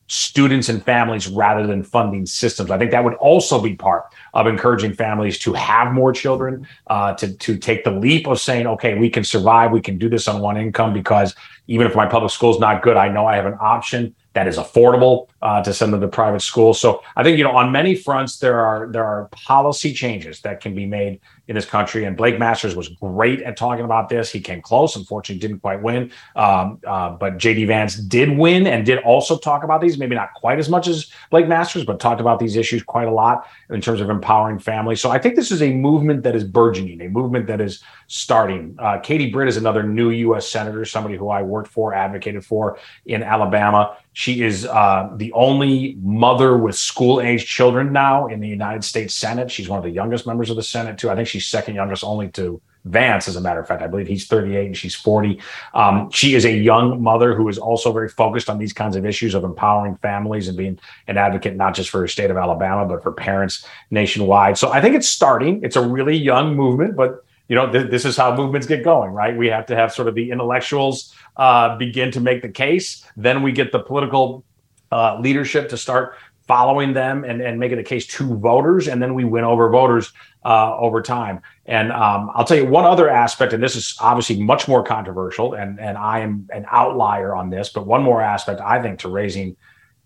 [0.07, 2.71] students and families rather than funding systems.
[2.71, 4.05] I think that would also be part
[4.37, 8.67] of encouraging families to have more children, uh, to to take the leap of saying,
[8.67, 12.05] okay, we can survive, we can do this on one income because even if my
[12.05, 15.63] public school is not good, I know I have an option that is affordable uh,
[15.63, 16.79] to send them to private schools.
[16.79, 20.61] So I think you know on many fronts there are there are policy changes that
[20.61, 22.03] can be made in this country.
[22.03, 24.31] And Blake Masters was great at talking about this.
[24.31, 26.11] He came close, unfortunately, didn't quite win.
[26.35, 30.33] Um, uh, but JD Vance did win and did also talk about these, maybe not
[30.33, 33.79] quite as much as Blake Masters, but talked about these issues quite a lot in
[33.79, 34.99] terms of empowering families.
[34.99, 38.75] So I think this is a movement that is burgeoning, a movement that is starting.
[38.79, 40.47] Uh, Katie Britt is another new U.S.
[40.47, 43.97] senator, somebody who I worked for, advocated for in Alabama.
[44.17, 49.13] She is uh, the only mother with school age children now in the United States
[49.13, 49.51] Senate.
[49.51, 51.11] She's one of the youngest members of the Senate, too.
[51.11, 53.83] I think she's second youngest only to Vance, as a matter of fact.
[53.83, 55.39] I believe he's 38 and she's 40.
[55.75, 59.05] Um, she is a young mother who is also very focused on these kinds of
[59.05, 62.87] issues of empowering families and being an advocate, not just for the state of Alabama,
[62.87, 64.57] but for parents nationwide.
[64.57, 65.63] So I think it's starting.
[65.63, 69.11] It's a really young movement, but you know, th- this is how movements get going,
[69.11, 69.35] right?
[69.35, 73.05] We have to have sort of the intellectuals uh, begin to make the case.
[73.15, 74.43] Then we get the political
[74.91, 76.15] uh, leadership to start
[76.47, 78.87] following them and, and making the case to voters.
[78.87, 80.13] And then we win over voters
[80.45, 81.41] uh, over time.
[81.65, 85.53] And um, I'll tell you one other aspect, and this is obviously much more controversial,
[85.53, 89.09] and, and I am an outlier on this, but one more aspect I think to
[89.09, 89.57] raising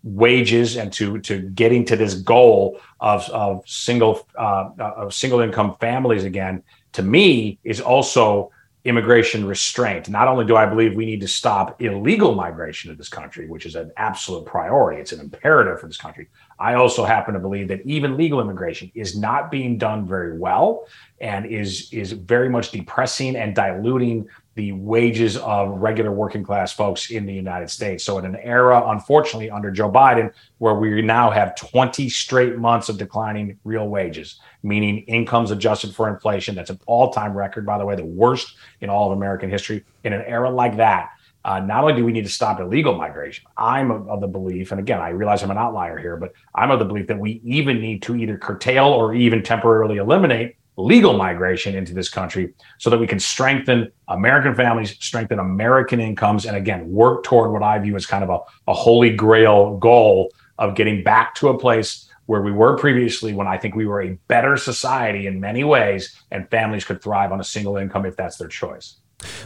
[0.04, 5.76] wages and to to getting to this goal of of single uh, of single income
[5.76, 6.60] families again
[6.92, 8.50] to me is also
[8.84, 10.08] immigration restraint.
[10.08, 13.64] Not only do I believe we need to stop illegal migration to this country, which
[13.64, 16.28] is an absolute priority, it's an imperative for this country.
[16.58, 20.86] I also happen to believe that even legal immigration is not being done very well
[21.20, 27.10] and is is very much depressing and diluting the wages of regular working class folks
[27.10, 28.04] in the United States.
[28.04, 32.88] So, in an era, unfortunately, under Joe Biden, where we now have 20 straight months
[32.88, 37.78] of declining real wages, meaning incomes adjusted for inflation, that's an all time record, by
[37.78, 39.84] the way, the worst in all of American history.
[40.04, 41.10] In an era like that,
[41.44, 44.70] uh, not only do we need to stop illegal migration, I'm of, of, the belief,
[44.70, 47.40] and again, I realize I'm an outlier here, but I'm of the belief that we
[47.44, 52.90] even need to either curtail or even temporarily eliminate legal migration into this country so
[52.90, 57.78] that we can strengthen American families, strengthen American incomes, and again, work toward what I
[57.78, 62.08] view as kind of a, a holy grail goal of getting back to a place
[62.26, 66.16] where we were previously when I think we were a better society in many ways
[66.30, 68.96] and families could thrive on a single income if that's their choice.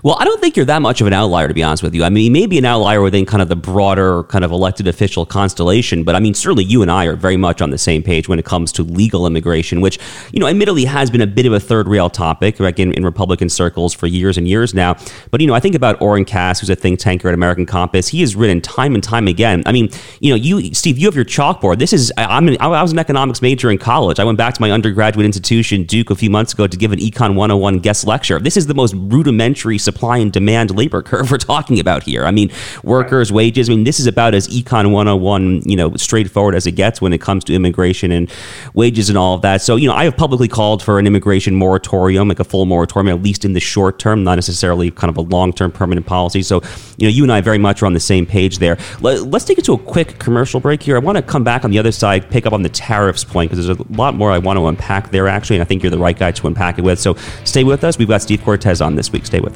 [0.02, 2.04] Well, I don't think you're that much of an outlier, to be honest with you.
[2.04, 4.88] I mean, you may be an outlier within kind of the broader kind of elected
[4.88, 8.02] official constellation, but I mean, certainly you and I are very much on the same
[8.02, 9.98] page when it comes to legal immigration, which,
[10.32, 13.04] you know, admittedly has been a bit of a third rail topic like in, in
[13.04, 14.96] Republican circles for years and years now.
[15.30, 18.08] But, you know, I think about Oren Cass, who's a think tanker at American Compass.
[18.08, 19.62] He has written time and time again.
[19.66, 21.78] I mean, you know, you, Steve, you have your chalkboard.
[21.78, 24.20] This is, I'm an, I was an economics major in college.
[24.20, 26.98] I went back to my undergraduate institution, Duke, a few months ago to give an
[26.98, 28.38] Econ 101 guest lecture.
[28.38, 32.24] This is the most rudimentary supply and demand labor curve we're talking about here.
[32.24, 32.50] I mean,
[32.84, 33.68] workers' wages.
[33.68, 37.12] I mean, this is about as econ 101, you know, straightforward as it gets when
[37.12, 38.30] it comes to immigration and
[38.74, 39.62] wages and all of that.
[39.62, 43.16] So, you know, I have publicly called for an immigration moratorium, like a full moratorium,
[43.16, 46.42] at least in the short term, not necessarily kind of a long term permanent policy.
[46.42, 46.62] So,
[46.96, 48.78] you know, you and I very much are on the same page there.
[49.00, 50.96] Let's take it to a quick commercial break here.
[50.96, 53.50] I want to come back on the other side, pick up on the tariffs point,
[53.50, 55.90] because there's a lot more I want to unpack there, actually, and I think you're
[55.90, 56.98] the right guy to unpack it with.
[56.98, 57.98] So stay with us.
[57.98, 59.26] We've got Steve Cortes on this week.
[59.26, 59.55] Stay with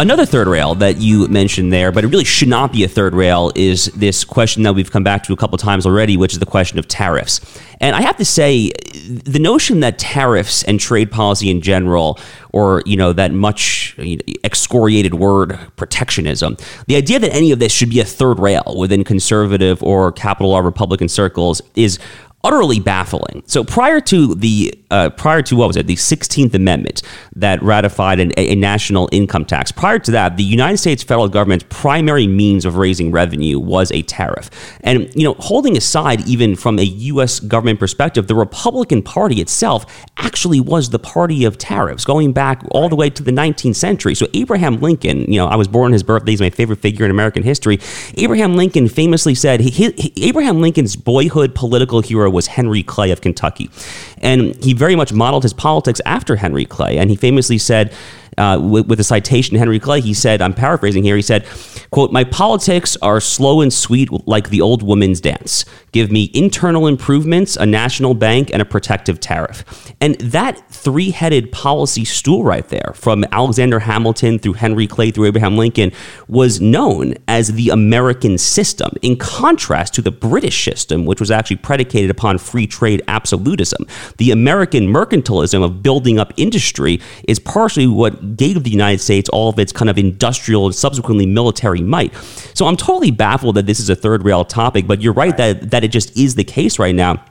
[0.00, 3.12] Another third rail that you mentioned there, but it really should not be a third
[3.12, 6.38] rail, is this question that we've come back to a couple times already, which is
[6.38, 7.38] the question of tariffs.
[7.82, 8.70] And I have to say,
[9.04, 12.18] the notion that tariffs and trade policy in general,
[12.50, 13.94] or you know that much
[14.42, 19.04] excoriated word protectionism, the idea that any of this should be a third rail within
[19.04, 21.98] conservative or capital R Republican circles is
[22.42, 23.42] utterly baffling.
[23.46, 27.02] So prior to the uh, prior to what was it the 16th Amendment
[27.36, 29.70] that ratified an, a, national income tax.
[29.70, 34.02] Prior to that, the United States federal government's primary means of raising revenue was a
[34.02, 34.50] tariff.
[34.80, 37.40] And you know, holding aside even from a U.S.
[37.40, 42.88] government perspective, the Republican Party itself actually was the party of tariffs, going back all
[42.88, 44.14] the way to the 19th century.
[44.14, 46.32] So Abraham Lincoln, you know, I was born on his birthday.
[46.32, 47.78] He's my favorite figure in American history.
[48.16, 53.20] Abraham Lincoln famously said he, he, Abraham Lincoln's boyhood political hero was Henry Clay of
[53.20, 53.70] Kentucky.
[54.18, 56.98] And he very much modeled his politics after Henry Clay.
[56.98, 57.92] And he famously said,
[58.38, 61.46] uh, with, with, a citation Henry Clay, he said, I'm paraphrasing here, he said,
[61.90, 65.64] quote, My politics are slow and sweet like the old woman's dance.
[65.92, 69.92] Give me internal improvements, a national bank, and a protective tariff.
[70.00, 75.26] And that three headed policy stool right there, from Alexander Hamilton through Henry Clay through
[75.26, 75.92] Abraham Lincoln,
[76.28, 81.56] was known as the American system, in contrast to the British system, which was actually
[81.56, 83.86] predicated upon free trade absolutism.
[84.18, 89.48] The American mercantilism of building up industry is partially what gave the United States all
[89.48, 92.14] of its kind of industrial and subsequently military might.
[92.54, 95.70] So I'm totally baffled that this is a third rail topic, but you're right that,
[95.70, 97.24] that it just is the case right now.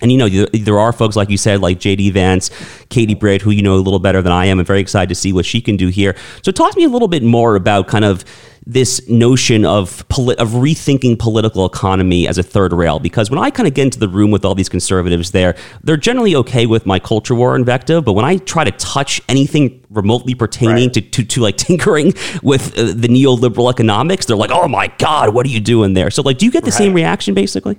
[0.00, 2.50] And you know, there are folks like you said, like JD Vance,
[2.88, 4.58] Katie Britt, who you know a little better than I am.
[4.58, 6.16] I'm very excited to see what she can do here.
[6.42, 8.24] So, talk to me a little bit more about kind of
[8.66, 13.50] this notion of poli- of rethinking political economy as a third rail because when I
[13.50, 16.84] kind of get into the room with all these conservatives there they're generally okay with
[16.84, 20.92] my culture war invective but when I try to touch anything remotely pertaining right.
[20.94, 25.34] to, to, to like tinkering with uh, the neoliberal economics they're like oh my god
[25.34, 26.78] what are you doing there so like do you get the right.
[26.78, 27.78] same reaction basically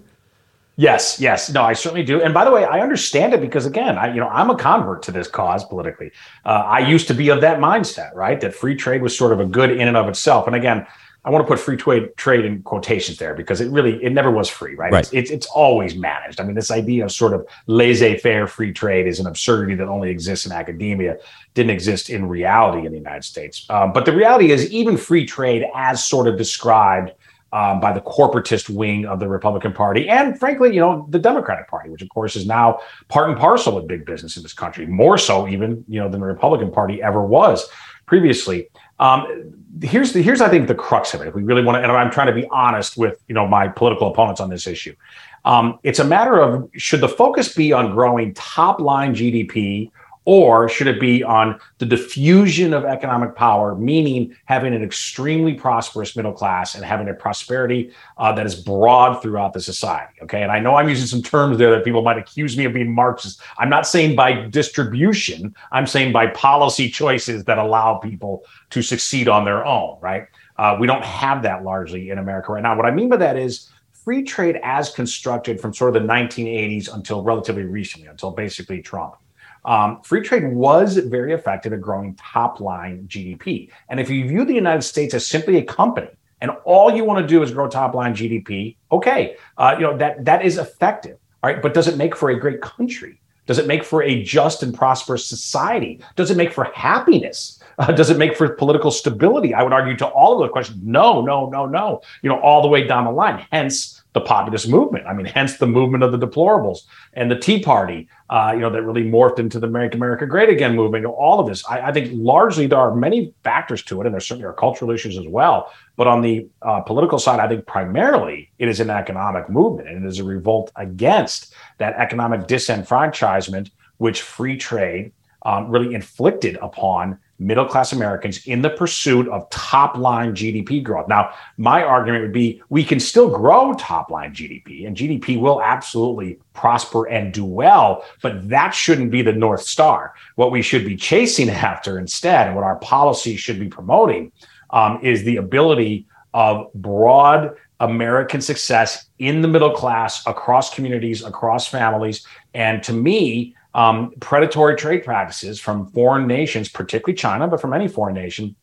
[0.77, 2.21] Yes, yes, no, I certainly do.
[2.21, 5.03] And by the way, I understand it because again, I you know I'm a convert
[5.03, 6.11] to this cause politically.
[6.45, 8.39] Uh, I used to be of that mindset, right?
[8.39, 10.47] That free trade was sort of a good in and of itself.
[10.47, 10.87] And again,
[11.23, 14.31] I want to put free trade trade in quotations there because it really it never
[14.31, 14.91] was free, right?
[14.91, 15.01] right.
[15.01, 16.39] It's, it's, it's always managed.
[16.39, 20.09] I mean, this idea of sort of laissez-faire free trade is an absurdity that only
[20.09, 21.17] exists in academia,
[21.53, 23.67] didn't exist in reality in the United States.
[23.69, 27.11] Um, but the reality is, even free trade, as sort of described
[27.53, 31.67] um, by the corporatist wing of the Republican Party, and frankly, you know, the Democratic
[31.67, 34.85] Party, which of course is now part and parcel of big business in this country,
[34.85, 37.67] more so even you know than the Republican Party ever was
[38.05, 38.69] previously.
[38.99, 41.27] Um, here's the here's I think the crux of it.
[41.27, 43.67] If we really want to, and I'm trying to be honest with you know my
[43.67, 44.95] political opponents on this issue.
[45.43, 49.91] Um, it's a matter of should the focus be on growing top line GDP
[50.25, 56.15] or should it be on the diffusion of economic power, meaning having an extremely prosperous
[56.15, 60.13] middle class and having a prosperity uh, that is broad throughout the society?
[60.21, 60.43] Okay.
[60.43, 62.93] And I know I'm using some terms there that people might accuse me of being
[62.93, 63.41] Marxist.
[63.57, 69.27] I'm not saying by distribution, I'm saying by policy choices that allow people to succeed
[69.27, 70.27] on their own, right?
[70.57, 72.75] Uh, we don't have that largely in America right now.
[72.75, 73.71] What I mean by that is,
[74.03, 79.15] free trade as constructed from sort of the 1980s until relatively recently, until basically Trump,
[79.65, 83.69] um, free trade was very effective at growing top line GDP.
[83.89, 86.09] And if you view the United States as simply a company
[86.41, 89.97] and all you want to do is grow top line GDP, okay, uh, you know
[89.97, 91.17] that that is effective.
[91.43, 93.19] All right, but does it make for a great country?
[93.47, 95.99] Does it make for a just and prosperous society?
[96.15, 97.61] Does it make for happiness?
[97.77, 99.53] Uh, does it make for political stability?
[99.53, 102.01] I would argue to all of those questions, no, no, no, no.
[102.21, 103.45] You know, all the way down the line.
[103.51, 105.05] Hence, the populist movement.
[105.07, 106.79] I mean, hence the movement of the deplorables
[107.13, 110.49] and the Tea Party, uh, you know, that really morphed into the Make America Great
[110.49, 111.03] Again movement.
[111.03, 114.05] You know, all of this, I, I, think largely there are many factors to it,
[114.05, 115.71] and there certainly are cultural issues as well.
[115.95, 120.03] But on the uh, political side, I think primarily it is an economic movement, and
[120.03, 125.11] it is a revolt against that economic disenfranchisement which free trade
[125.43, 131.07] um, really inflicted upon middle class Americans in the pursuit of top line GDP growth.
[131.07, 135.61] Now, my argument would be we can still grow top line GDP, and GDP will
[135.61, 140.13] absolutely prosper and do well, but that shouldn't be the North Star.
[140.35, 144.31] What we should be chasing after instead, and what our policy should be promoting,
[144.69, 151.67] um, is the ability of broad American success in the middle class, across communities, across
[151.67, 152.25] families.
[152.53, 157.87] And to me, um, predatory trade practices from foreign nations, particularly China, but from any
[157.87, 158.55] foreign nation.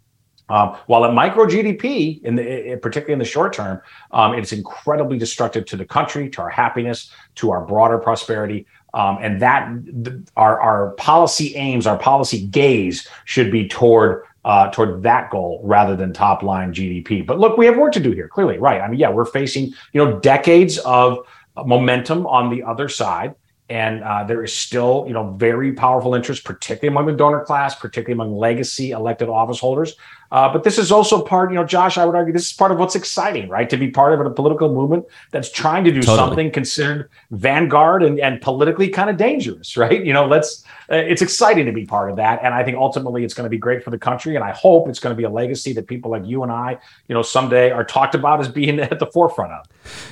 [0.51, 3.83] Um, while at micro GDP, in the, it, particularly in the short term,
[4.13, 8.67] um, it's incredibly destructive to the country, to our happiness, to our broader prosperity.
[8.95, 9.69] Um, and that
[10.37, 15.95] our, our policy aims, our policy gaze should be toward uh, toward that goal rather
[15.95, 17.27] than top line GDP.
[17.27, 18.29] But look, we have work to do here.
[18.29, 18.81] Clearly, right?
[18.81, 21.19] I mean, yeah, we're facing you know decades of
[21.67, 23.35] momentum on the other side.
[23.71, 27.75] And uh, there is still, you know, very powerful interest, particularly among the donor class,
[27.75, 29.95] particularly among legacy elected office holders.
[30.31, 32.71] Uh, but this is also part, you know, Josh, I would argue this is part
[32.71, 33.69] of what's exciting, right?
[33.71, 36.19] To be part of a political movement that's trying to do totally.
[36.19, 40.05] something considered vanguard and, and politically kind of dangerous, right?
[40.05, 42.41] You know, let's, uh, it's exciting to be part of that.
[42.43, 44.35] And I think ultimately it's going to be great for the country.
[44.35, 46.79] And I hope it's going to be a legacy that people like you and I,
[47.09, 49.67] you know, someday are talked about as being at the forefront of.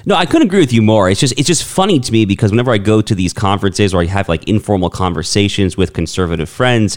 [0.06, 1.10] No, I couldn't agree with you more.
[1.10, 4.00] It's just it's just funny to me because whenever I go to these conferences or
[4.00, 6.96] I have like informal conversations with conservative friends,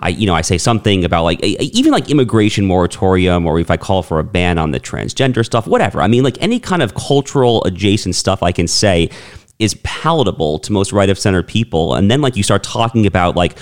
[0.00, 3.76] I you know I say something about like even like immigration moratorium or if I
[3.76, 6.00] call for a ban on the transgender stuff, whatever.
[6.00, 9.10] I mean like any kind of cultural adjacent stuff I can say
[9.58, 11.94] is palatable to most right of center people.
[11.94, 13.58] And then like you start talking about like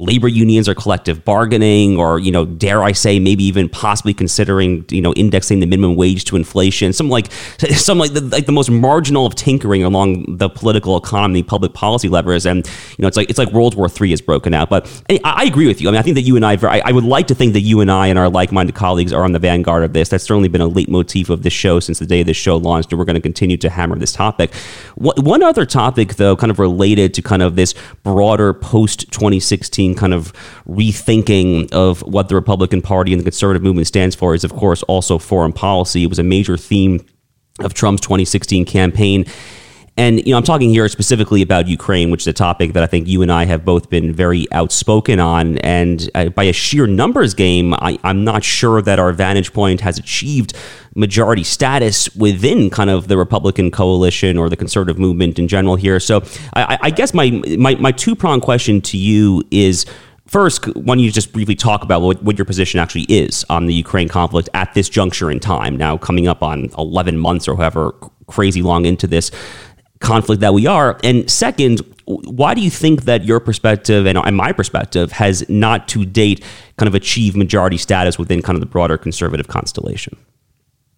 [0.00, 4.84] labor unions or collective bargaining or you know dare i say maybe even possibly considering
[4.90, 6.92] you know indexing the minimum wage to inflation.
[6.92, 7.30] Some like
[7.86, 12.08] some like the, like the most marginal of tinkering along the political economy public policy
[12.08, 12.46] levers.
[12.46, 14.70] And you know it's like it's like world war three is broken out.
[14.70, 15.88] But I, I, agree with you.
[15.88, 17.80] I mean i think that you and I, I would like to think that you
[17.80, 20.08] and i and our like-minded colleagues are on the vanguard of this.
[20.08, 22.98] That's certainly been a leitmotif of this show since the day this show launched and
[22.98, 24.54] we're going to continue to hammer this topic.
[24.96, 30.14] One other topic though kind of related to kind of this broader post 2016 kind
[30.14, 30.32] of
[30.68, 34.82] rethinking of what the Republican Party and the conservative movement stands for is, of course,
[34.84, 36.02] also foreign policy.
[36.04, 37.04] It was a major theme
[37.60, 39.24] of Trump's 2016 campaign.
[40.00, 42.86] And you know, I'm talking here specifically about Ukraine, which is a topic that I
[42.86, 45.58] think you and I have both been very outspoken on.
[45.58, 49.82] And uh, by a sheer numbers game, I, am not sure that our vantage point
[49.82, 50.54] has achieved
[50.94, 56.00] majority status within kind of the Republican coalition or the conservative movement in general here.
[56.00, 56.22] So
[56.54, 57.28] I, I guess my
[57.58, 59.84] my, my two prong question to you is.
[60.26, 63.66] First, why don't you just briefly talk about what, what, your position actually is on
[63.66, 65.76] the Ukraine conflict at this juncture in time?
[65.76, 67.92] Now, coming up on 11 months or however
[68.30, 69.30] crazy long into this
[70.00, 70.98] conflict that we are?
[71.04, 75.86] And second, why do you think that your perspective and, and my perspective has not
[75.88, 76.44] to date
[76.76, 80.16] kind of achieved majority status within kind of the broader conservative constellation?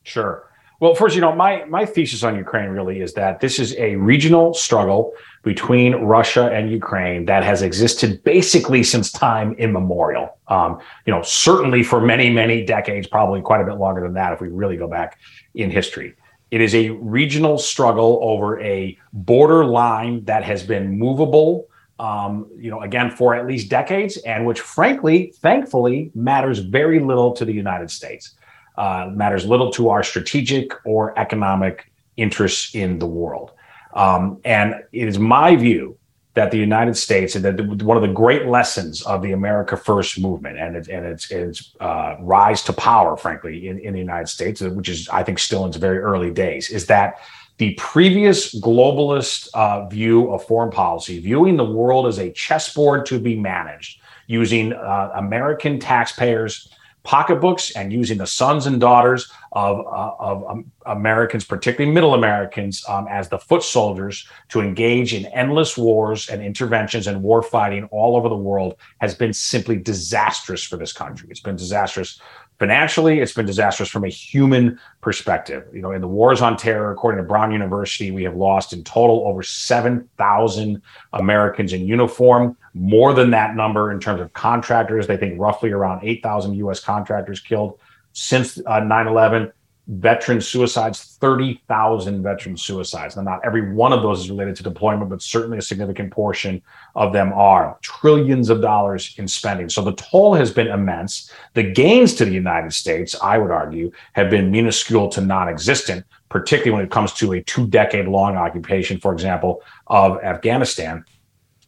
[0.04, 0.48] Sure.
[0.80, 3.94] Well, first, you know, my my thesis on Ukraine really is that this is a
[3.94, 5.12] regional struggle
[5.44, 10.36] between Russia and Ukraine that has existed basically since time immemorial.
[10.48, 14.32] Um, you know, certainly for many, many decades, probably quite a bit longer than that
[14.32, 15.20] if we really go back
[15.54, 16.16] in history.
[16.52, 21.66] It is a regional struggle over a border line that has been movable,
[21.98, 27.32] um, you know, again, for at least decades, and which, frankly, thankfully, matters very little
[27.32, 28.34] to the United States.
[28.76, 33.52] Uh, matters little to our strategic or economic interests in the world.
[33.94, 35.96] Um, and it is my view
[36.34, 40.18] that the United States and that one of the great lessons of the America First
[40.18, 44.28] movement and its and its, its uh, rise to power, frankly, in, in the United
[44.28, 47.18] States, which is I think still in its very early days, is that
[47.58, 53.20] the previous globalist uh, view of foreign policy, viewing the world as a chessboard to
[53.20, 56.68] be managed using uh, American taxpayers
[57.02, 62.84] pocketbooks and using the sons and daughters of, uh, of um, Americans, particularly middle Americans,
[62.88, 67.84] um, as the foot soldiers to engage in endless wars and interventions and war fighting
[67.90, 71.28] all over the world has been simply disastrous for this country.
[71.30, 72.18] It's been disastrous
[72.58, 75.66] financially, it's been disastrous from a human perspective.
[75.72, 78.84] You know, in the wars on terror, according to Brown University, we have lost in
[78.84, 80.80] total over 7,000
[81.12, 85.06] Americans in uniform, more than that number in terms of contractors.
[85.06, 86.78] They think roughly around 8,000 U.S.
[86.80, 87.78] contractors killed
[88.12, 89.52] since uh, 9 11
[89.88, 93.16] veteran suicides, 30,000 veteran suicides.
[93.16, 96.62] Now, not every one of those is related to deployment, but certainly a significant portion
[96.94, 97.78] of them are.
[97.82, 99.68] Trillions of dollars in spending.
[99.68, 101.32] So the toll has been immense.
[101.54, 106.06] The gains to the United States, I would argue, have been minuscule to non existent,
[106.28, 111.04] particularly when it comes to a two decade long occupation, for example, of Afghanistan.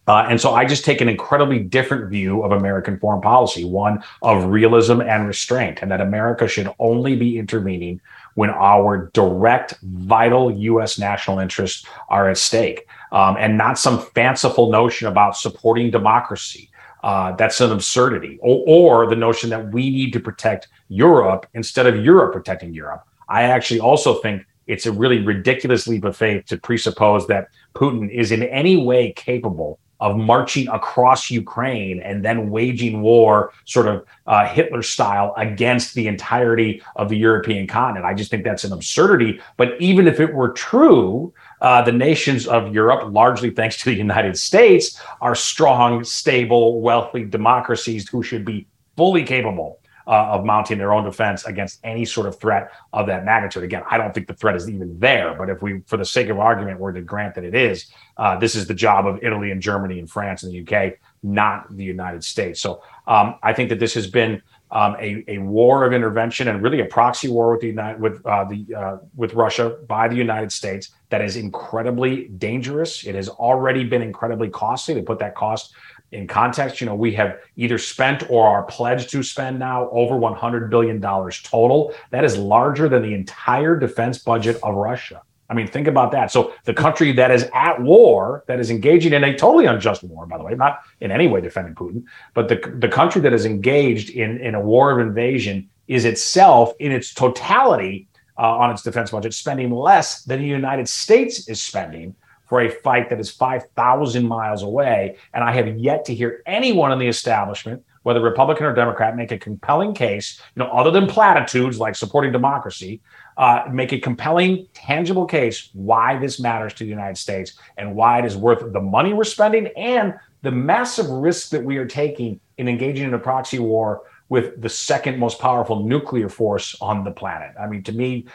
[0.07, 4.03] Uh, and so I just take an incredibly different view of American foreign policy, one
[4.21, 8.01] of realism and restraint, and that America should only be intervening
[8.35, 10.99] when our direct, vital U.S.
[10.99, 16.69] national interests are at stake, um, and not some fanciful notion about supporting democracy.
[17.03, 21.87] Uh, that's an absurdity, or, or the notion that we need to protect Europe instead
[21.87, 23.03] of Europe protecting Europe.
[23.29, 28.09] I actually also think it's a really ridiculous leap of faith to presuppose that Putin
[28.11, 34.05] is in any way capable of marching across Ukraine and then waging war, sort of
[34.27, 38.05] uh, Hitler style, against the entirety of the European continent.
[38.05, 39.39] I just think that's an absurdity.
[39.57, 43.95] But even if it were true, uh, the nations of Europe, largely thanks to the
[43.95, 48.67] United States, are strong, stable, wealthy democracies who should be
[48.97, 53.25] fully capable uh, of mounting their own defense against any sort of threat of that
[53.25, 53.63] magnitude.
[53.63, 56.29] Again, I don't think the threat is even there, but if we, for the sake
[56.29, 59.51] of argument, were to grant that it is, uh, this is the job of Italy
[59.51, 60.93] and Germany and France and the UK,
[61.23, 62.61] not the United States.
[62.61, 64.41] So um, I think that this has been
[64.71, 68.25] um, a, a war of intervention and really a proxy war with the United, with
[68.25, 73.05] uh, the uh, with Russia by the United States that is incredibly dangerous.
[73.05, 74.95] It has already been incredibly costly.
[74.95, 75.73] To put that cost
[76.11, 80.15] in context, you know, we have either spent or are pledged to spend now over
[80.15, 81.93] $100 billion total.
[82.11, 85.21] That is larger than the entire defense budget of Russia.
[85.49, 86.31] I mean, think about that.
[86.31, 90.25] So the country that is at war, that is engaging in a totally unjust war,
[90.25, 92.03] by the way, not in any way defending Putin,
[92.33, 96.73] but the, the country that is engaged in, in a war of invasion is itself
[96.79, 101.61] in its totality uh, on its defense budget spending less than the United States is
[101.61, 105.17] spending for a fight that is 5,000 miles away.
[105.33, 109.31] And I have yet to hear anyone in the establishment, whether Republican or Democrat, make
[109.31, 113.01] a compelling case, you know, other than platitudes like supporting democracy,
[113.37, 118.19] uh, make a compelling, tangible case why this matters to the United States and why
[118.19, 122.39] it is worth the money we're spending and the massive risk that we are taking
[122.57, 127.11] in engaging in a proxy war with the second most powerful nuclear force on the
[127.11, 127.51] planet.
[127.59, 128.25] I mean, to me,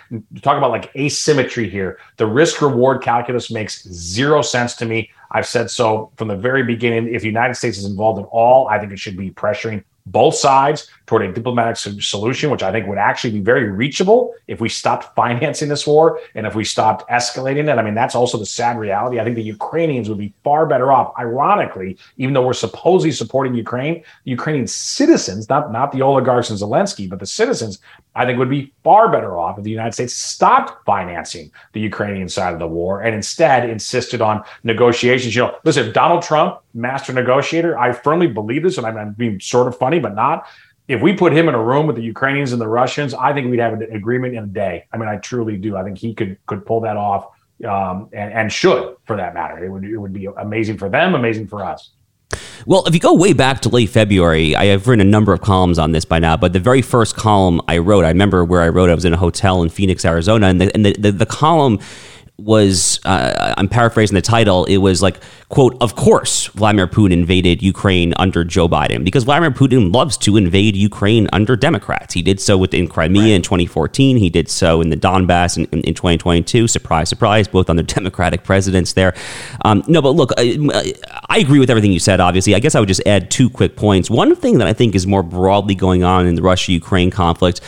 [0.43, 1.99] talk about like asymmetry here.
[2.17, 5.11] The risk reward calculus makes zero sense to me.
[5.33, 7.13] I've said so from the very beginning.
[7.13, 10.35] If the United States is involved at all, I think it should be pressuring both
[10.35, 14.69] sides toward a diplomatic solution, which I think would actually be very reachable if we
[14.69, 17.79] stopped financing this war and if we stopped escalating it.
[17.79, 19.21] I mean, that's also the sad reality.
[19.21, 21.13] I think the Ukrainians would be far better off.
[21.19, 26.59] Ironically, even though we're supposedly supporting Ukraine, the Ukrainian citizens, not, not the oligarchs and
[26.59, 27.79] Zelensky, but the citizens,
[28.21, 32.29] I think would be far better off if the United States stopped financing the Ukrainian
[32.29, 35.35] side of the war and instead insisted on negotiations.
[35.35, 39.41] You know, listen, if Donald Trump, master negotiator, I firmly believe this, and I'm being
[39.41, 40.47] sort of funny, but not
[40.87, 43.49] if we put him in a room with the Ukrainians and the Russians, I think
[43.49, 44.87] we'd have an agreement in a day.
[44.93, 45.77] I mean, I truly do.
[45.77, 47.29] I think he could could pull that off,
[47.65, 49.65] um, and, and should for that matter.
[49.65, 51.91] It would it would be amazing for them, amazing for us.
[52.67, 55.41] Well, if you go way back to late February, I have written a number of
[55.41, 58.61] columns on this by now, but the very first column I wrote, I remember where
[58.61, 61.13] I wrote, I was in a hotel in Phoenix, Arizona, and the, and the, the,
[61.13, 61.79] the column
[62.45, 64.65] was uh, I'm paraphrasing the title.
[64.65, 69.51] It was like quote Of course, Vladimir Putin invaded Ukraine under Joe Biden because Vladimir
[69.51, 72.15] Putin loves to invade Ukraine under Democrats.
[72.15, 73.31] He did so within Crimea right.
[73.31, 74.17] in 2014.
[74.17, 76.69] He did so in the Donbass in, in, in 2022.
[76.69, 79.15] Surprise, surprise, both under Democratic presidents there.
[79.65, 80.95] Um, no, but look, I,
[81.29, 82.21] I agree with everything you said.
[82.21, 84.11] Obviously, I guess I would just add two quick points.
[84.11, 87.61] One thing that I think is more broadly going on in the Russia-Ukraine conflict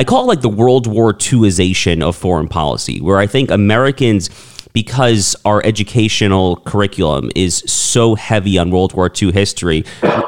[0.00, 4.30] I call it like the World War IIization of foreign policy, where I think Americans
[4.72, 9.84] because our educational curriculum is so heavy on World War II history,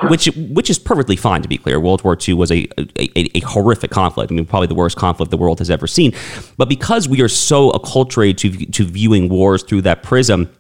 [0.09, 1.81] which which is perfectly fine to be clear.
[1.81, 2.69] World War II was a,
[2.99, 4.31] a, a, horrific conflict.
[4.31, 6.13] I mean, probably the worst conflict the world has ever seen.
[6.59, 10.51] But because we are so acculturated to to viewing wars through that prism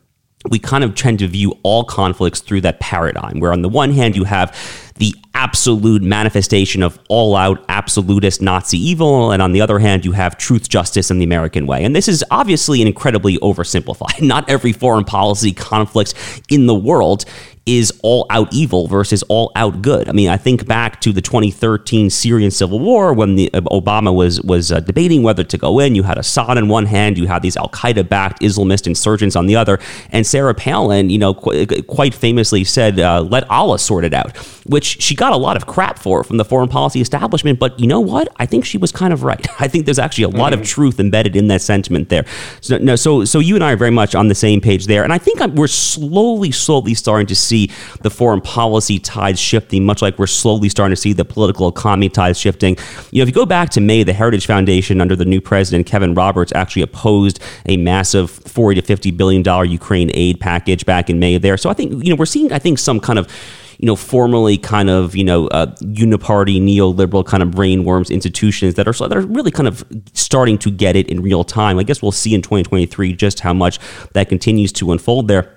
[0.50, 3.92] we kind of tend to view all conflicts through that paradigm, where on the one
[3.92, 4.56] hand, you have
[4.96, 9.32] the absolute manifestation of all out absolutist Nazi evil.
[9.32, 11.84] And on the other hand, you have truth, justice, and the American way.
[11.84, 14.22] And this is obviously an incredibly oversimplified.
[14.26, 16.14] Not every foreign policy conflict
[16.48, 17.24] in the world
[17.64, 20.08] is all out evil versus all out good.
[20.08, 24.14] I mean, I think back to the 2013 Syrian civil war when the uh, Obama
[24.14, 25.94] was was uh, debating whether to go in.
[25.94, 29.46] You had Assad on one hand, you had these Al Qaeda backed Islamist insurgents on
[29.46, 29.78] the other,
[30.10, 34.36] and Sarah Palin, you know, qu- quite famously said, uh, "Let Allah sort it out,"
[34.66, 37.58] which she got a lot of crap for from the foreign policy establishment.
[37.58, 38.28] But you know what?
[38.36, 39.46] I think she was kind of right.
[39.60, 40.62] I think there's actually a lot mm-hmm.
[40.62, 42.24] of truth embedded in that sentiment there.
[42.60, 45.04] So, no, so so you and I are very much on the same page there,
[45.04, 49.38] and I think I'm, we're slowly, slowly starting to see see the foreign policy tides
[49.38, 52.76] shifting, much like we're slowly starting to see the political economy tides shifting.
[53.10, 55.86] You know, if you go back to May, the Heritage Foundation under the new president,
[55.86, 61.10] Kevin Roberts, actually opposed a massive 40 to 50 billion dollar Ukraine aid package back
[61.10, 61.56] in May there.
[61.56, 63.28] So I think, you know, we're seeing, I think, some kind of
[63.82, 68.86] you know, formerly kind of, you know, uh, uniparty, neoliberal kind of brainworms institutions that
[68.86, 71.80] are that are really kind of starting to get it in real time.
[71.80, 73.80] I guess we'll see in 2023 just how much
[74.12, 75.56] that continues to unfold there.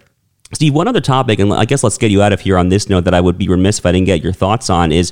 [0.53, 2.89] Steve, one other topic, and I guess let's get you out of here on this
[2.89, 5.11] note that I would be remiss if I didn't get your thoughts on is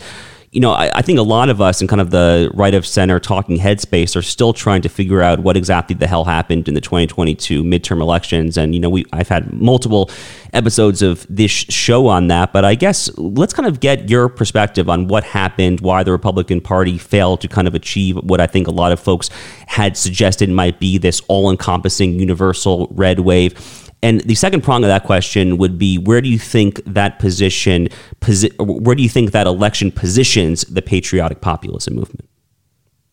[0.53, 2.85] you know, I, I, think a lot of us in kind of the right of
[2.85, 6.75] center talking headspace are still trying to figure out what exactly the hell happened in
[6.75, 8.55] the 2022 midterm elections.
[8.55, 10.11] And, you know, we I've had multiple
[10.53, 14.89] episodes of this show on that, but I guess let's kind of get your perspective
[14.89, 18.67] on what happened, why the Republican Party failed to kind of achieve what I think
[18.67, 19.31] a lot of folks
[19.65, 24.89] had suggested might be this all encompassing universal red wave and the second prong of
[24.89, 27.87] that question would be where do you think that position,
[28.19, 32.29] posi- where do you think that election positions the patriotic populism movement?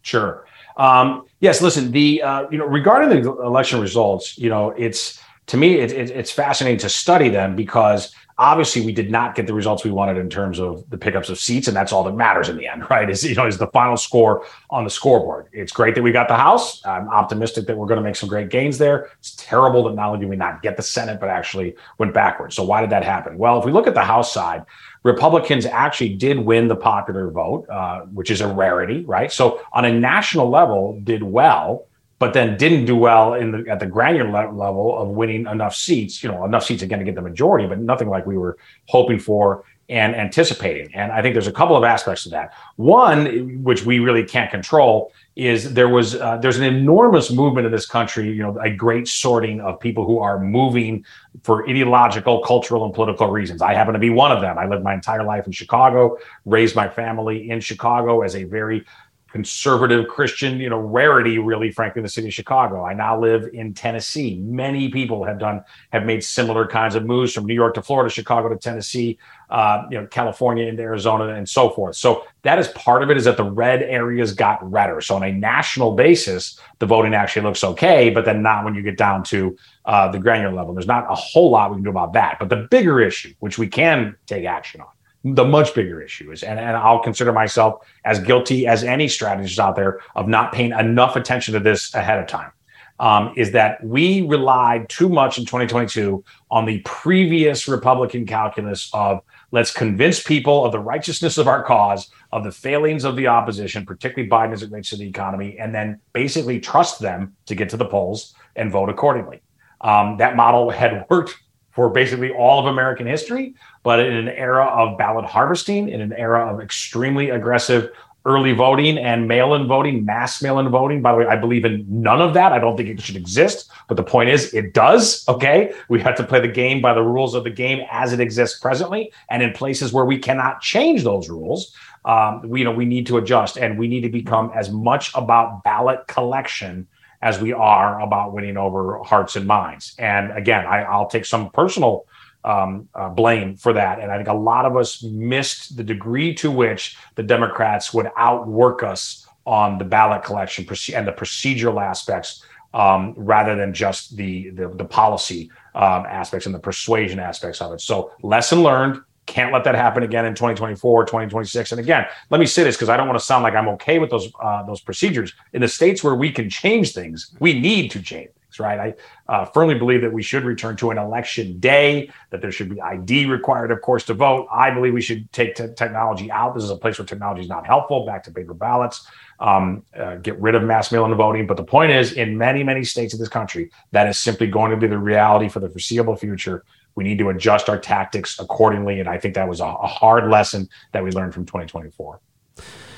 [0.02, 0.44] Sure.
[0.76, 1.62] Um, yes.
[1.62, 5.92] Listen, the uh, you know regarding the election results, you know, it's to me it,
[5.92, 9.90] it, it's fascinating to study them because Obviously, we did not get the results we
[9.90, 12.66] wanted in terms of the pickups of seats, and that's all that matters in the
[12.66, 13.08] end, right?
[13.10, 15.46] Is you know is the final score on the scoreboard.
[15.52, 16.84] It's great that we got the House.
[16.86, 19.10] I'm optimistic that we're going to make some great gains there.
[19.18, 22.56] It's terrible that not only did we not get the Senate, but actually went backwards.
[22.56, 23.36] So why did that happen?
[23.36, 24.64] Well, if we look at the House side,
[25.02, 29.30] Republicans actually did win the popular vote, uh, which is a rarity, right?
[29.30, 31.86] So on a national level, did well
[32.20, 36.22] but then didn't do well in the at the granular level of winning enough seats,
[36.22, 38.56] you know, enough seats again to get the majority, but nothing like we were
[38.86, 40.94] hoping for and anticipating.
[40.94, 42.52] And I think there's a couple of aspects to that.
[42.76, 47.72] One, which we really can't control, is there was uh, there's an enormous movement in
[47.72, 48.28] this country.
[48.28, 51.04] You know, a great sorting of people who are moving
[51.42, 53.62] for ideological, cultural, and political reasons.
[53.62, 54.58] I happen to be one of them.
[54.58, 58.84] I lived my entire life in Chicago, raised my family in Chicago as a very
[59.30, 62.84] conservative Christian, you know, rarity, really, frankly, in the city of Chicago.
[62.84, 64.40] I now live in Tennessee.
[64.40, 65.62] Many people have done,
[65.92, 69.18] have made similar kinds of moves from New York to Florida, Chicago to Tennessee,
[69.50, 71.96] uh, you know, California into Arizona and so forth.
[71.96, 75.00] So that is part of it is that the red areas got redder.
[75.00, 78.82] So on a national basis, the voting actually looks okay, but then not when you
[78.82, 80.74] get down to uh, the granular level.
[80.74, 82.38] There's not a whole lot we can do about that.
[82.40, 84.88] But the bigger issue, which we can take action on,
[85.24, 89.58] the much bigger issue is, and, and I'll consider myself as guilty as any strategist
[89.58, 92.52] out there of not paying enough attention to this ahead of time.
[92.98, 99.20] Um, is that we relied too much in 2022 on the previous Republican calculus of
[99.52, 103.86] let's convince people of the righteousness of our cause, of the failings of the opposition,
[103.86, 107.70] particularly Biden as it relates to the economy, and then basically trust them to get
[107.70, 109.40] to the polls and vote accordingly.
[109.80, 111.34] Um, that model had worked
[111.70, 116.12] for basically all of American history, but in an era of ballot harvesting, in an
[116.12, 117.90] era of extremely aggressive
[118.26, 121.00] early voting and mail-in voting, mass mail-in voting.
[121.00, 122.52] By the way, I believe in none of that.
[122.52, 123.70] I don't think it should exist.
[123.88, 125.26] But the point is, it does.
[125.28, 128.20] Okay, we have to play the game by the rules of the game as it
[128.20, 131.74] exists presently, and in places where we cannot change those rules,
[132.04, 135.10] um, we you know we need to adjust, and we need to become as much
[135.14, 136.86] about ballot collection
[137.22, 139.94] as we are about winning over hearts and minds.
[139.98, 142.06] And again, I, will take some personal
[142.44, 144.00] um, uh, blame for that.
[144.00, 148.10] And I think a lot of us missed the degree to which the Democrats would
[148.16, 154.50] outwork us on the ballot collection and the procedural aspects um, rather than just the
[154.50, 157.80] the, the policy um, aspects and the persuasion aspects of it.
[157.80, 159.02] So lesson learned.
[159.26, 161.72] Can't let that happen again in 2024, 2026.
[161.72, 164.00] And again, let me say this because I don't want to sound like I'm okay
[164.00, 165.34] with those uh, those procedures.
[165.52, 168.30] In the states where we can change things, we need to change
[168.60, 168.94] right?
[169.28, 172.68] I uh, firmly believe that we should return to an election day, that there should
[172.68, 174.46] be ID required, of course, to vote.
[174.52, 176.54] I believe we should take te- technology out.
[176.54, 178.06] This is a place where technology is not helpful.
[178.06, 179.06] Back to paper ballots.
[179.40, 181.46] Um, uh, get rid of mass mail-in voting.
[181.46, 184.70] But the point is, in many, many states of this country, that is simply going
[184.70, 189.00] to be the reality for the foreseeable future We need to adjust our tactics accordingly.
[189.00, 192.20] And I think that was a, a hard lesson that we learned from 2024.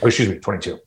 [0.03, 0.79] Oh, excuse me, 22.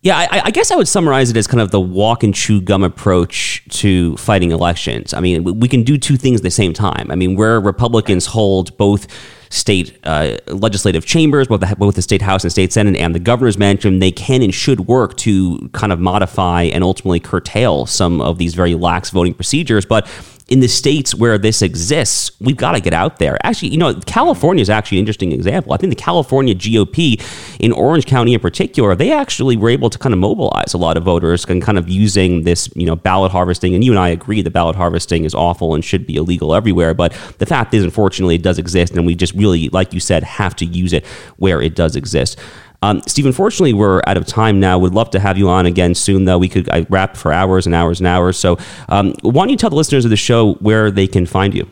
[0.00, 2.60] Yeah, I, I, guess I would summarize it as kind of the walk and chew
[2.60, 5.12] gum approach to fighting elections.
[5.12, 7.10] I mean, we can do two things at the same time.
[7.10, 9.08] I mean, where Republicans hold both
[9.50, 13.18] state uh, legislative chambers, both the, both the state house and state senate, and the
[13.18, 18.20] governor's mansion, they can and should work to kind of modify and ultimately curtail some
[18.20, 19.84] of these very lax voting procedures.
[19.84, 20.06] But
[20.48, 23.38] in the states where this exists, we've got to get out there.
[23.44, 25.74] Actually, you know, California is actually an interesting example.
[25.74, 27.22] I think the California GOP
[27.60, 30.96] in Orange County in particular, they actually were able to kind of mobilize a lot
[30.96, 33.74] of voters and kind of using this, you know, ballot harvesting.
[33.74, 36.94] And you and I agree that ballot harvesting is awful and should be illegal everywhere.
[36.94, 38.94] But the fact is, unfortunately, it does exist.
[38.94, 41.04] And we just really, like you said, have to use it
[41.36, 42.38] where it does exist.
[42.82, 44.78] Um, Steve, unfortunately, we're out of time now.
[44.78, 46.38] Would love to have you on again soon, though.
[46.38, 48.38] We could I rap for hours and hours and hours.
[48.38, 48.56] So,
[48.88, 51.68] um, why don't you tell the listeners of the show where they can find you?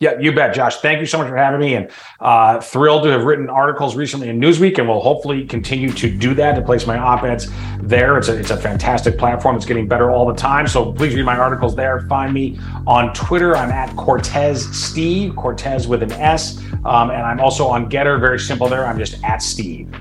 [0.00, 0.76] Yeah, you bet, Josh.
[0.76, 4.28] Thank you so much for having me, and uh, thrilled to have written articles recently
[4.28, 7.48] in Newsweek, and will hopefully continue to do that to place my op-eds
[7.80, 8.16] there.
[8.16, 9.56] It's a it's a fantastic platform.
[9.56, 10.68] It's getting better all the time.
[10.68, 12.02] So please read my articles there.
[12.02, 13.56] Find me on Twitter.
[13.56, 18.20] I'm at Cortes Steve, Cortes with an S, um, and I'm also on Gettr.
[18.20, 18.86] Very simple there.
[18.86, 19.92] I'm just at Steve.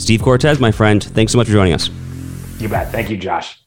[0.00, 1.90] Steve Cortes, my friend, thanks so much for joining us.
[2.58, 2.90] You bet.
[2.90, 3.59] Thank you, Josh.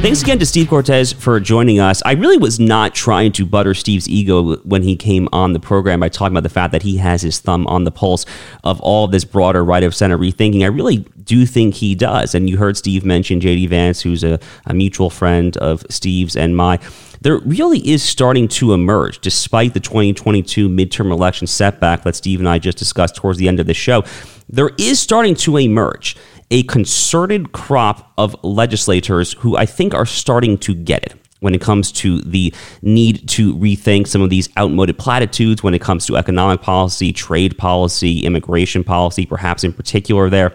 [0.00, 2.02] Thanks again to Steve Cortes for joining us.
[2.06, 6.00] I really was not trying to butter Steve's ego when he came on the program
[6.00, 8.24] by talking about the fact that he has his thumb on the pulse
[8.64, 10.62] of all of this broader right of center rethinking.
[10.62, 12.34] I really do think he does.
[12.34, 16.56] And you heard Steve mention JD Vance, who's a, a mutual friend of Steve's and
[16.56, 16.78] my.
[17.20, 22.48] There really is starting to emerge, despite the 2022 midterm election setback that Steve and
[22.48, 24.04] I just discussed towards the end of the show.
[24.48, 26.16] There is starting to emerge
[26.50, 31.60] a concerted crop of legislators who I think are starting to get it when it
[31.60, 36.16] comes to the need to rethink some of these outmoded platitudes when it comes to
[36.16, 40.54] economic policy, trade policy, immigration policy, perhaps in particular there.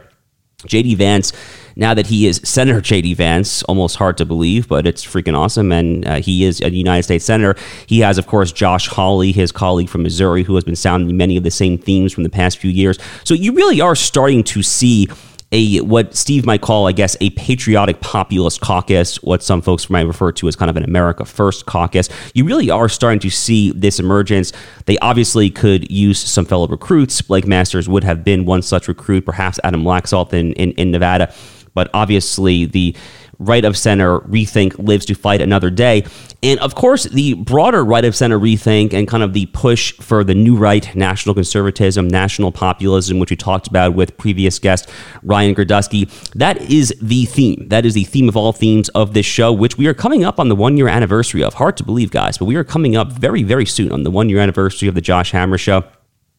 [0.68, 1.32] JD Vance,
[1.76, 5.72] now that he is Senator JD Vance, almost hard to believe, but it's freaking awesome.
[5.72, 7.56] And uh, he is a United States Senator.
[7.86, 11.38] He has, of course, Josh Hawley, his colleague from Missouri, who has been sounding many
[11.38, 12.98] of the same themes from the past few years.
[13.24, 15.08] So you really are starting to see
[15.56, 20.01] a what Steve might call, I guess, a patriotic populist caucus, what some folks might
[20.01, 22.10] refer to as kind of an America First caucus.
[22.34, 24.51] You really are starting to see this emergence.
[24.86, 27.22] They obviously could use some fellow recruits.
[27.22, 31.34] Blake Masters would have been one such recruit, perhaps Adam Laxalt in, in, in Nevada.
[31.74, 32.95] But obviously, the
[33.40, 36.06] right of center rethink lives to fight another day.
[36.44, 40.24] And of course, the broader right of center rethink and kind of the push for
[40.24, 44.90] the new right, national conservatism, national populism, which we talked about with previous guest
[45.24, 47.68] Ryan Girdusky, that is the theme.
[47.70, 50.40] That is the theme of all themes of this show, which we are coming up
[50.40, 51.56] on the one year anniversary of.
[51.56, 54.30] Hard to believe, guys, but we are coming up very, very soon on the one
[54.30, 55.84] year anniversary of the Josh Hammer Show.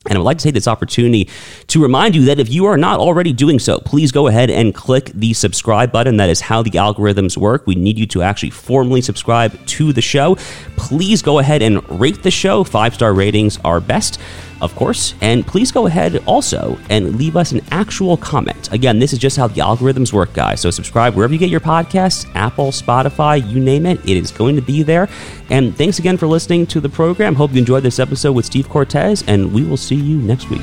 [0.09, 1.29] And I would like to take this opportunity
[1.69, 4.75] to remind you that if you are not already doing so, please go ahead and
[4.75, 6.17] click the subscribe button.
[6.17, 7.67] That is how the algorithms work.
[7.67, 10.37] We need you to actually formally subscribe to the show.
[10.77, 12.65] Please go ahead and rate the show.
[12.65, 14.21] Five star ratings are best
[14.61, 15.15] of course.
[15.21, 18.73] And please go ahead also and leave us an actual comment.
[18.73, 20.61] Again, this is just how the algorithms work, guys.
[20.61, 24.01] So subscribe wherever you get your podcasts Apple, Spotify, you name it.
[24.09, 25.09] It is going to be there.
[25.51, 27.35] And thanks again for listening to the program.
[27.35, 30.63] Hope you enjoyed this episode with Steve Cortes, and we will see you next week.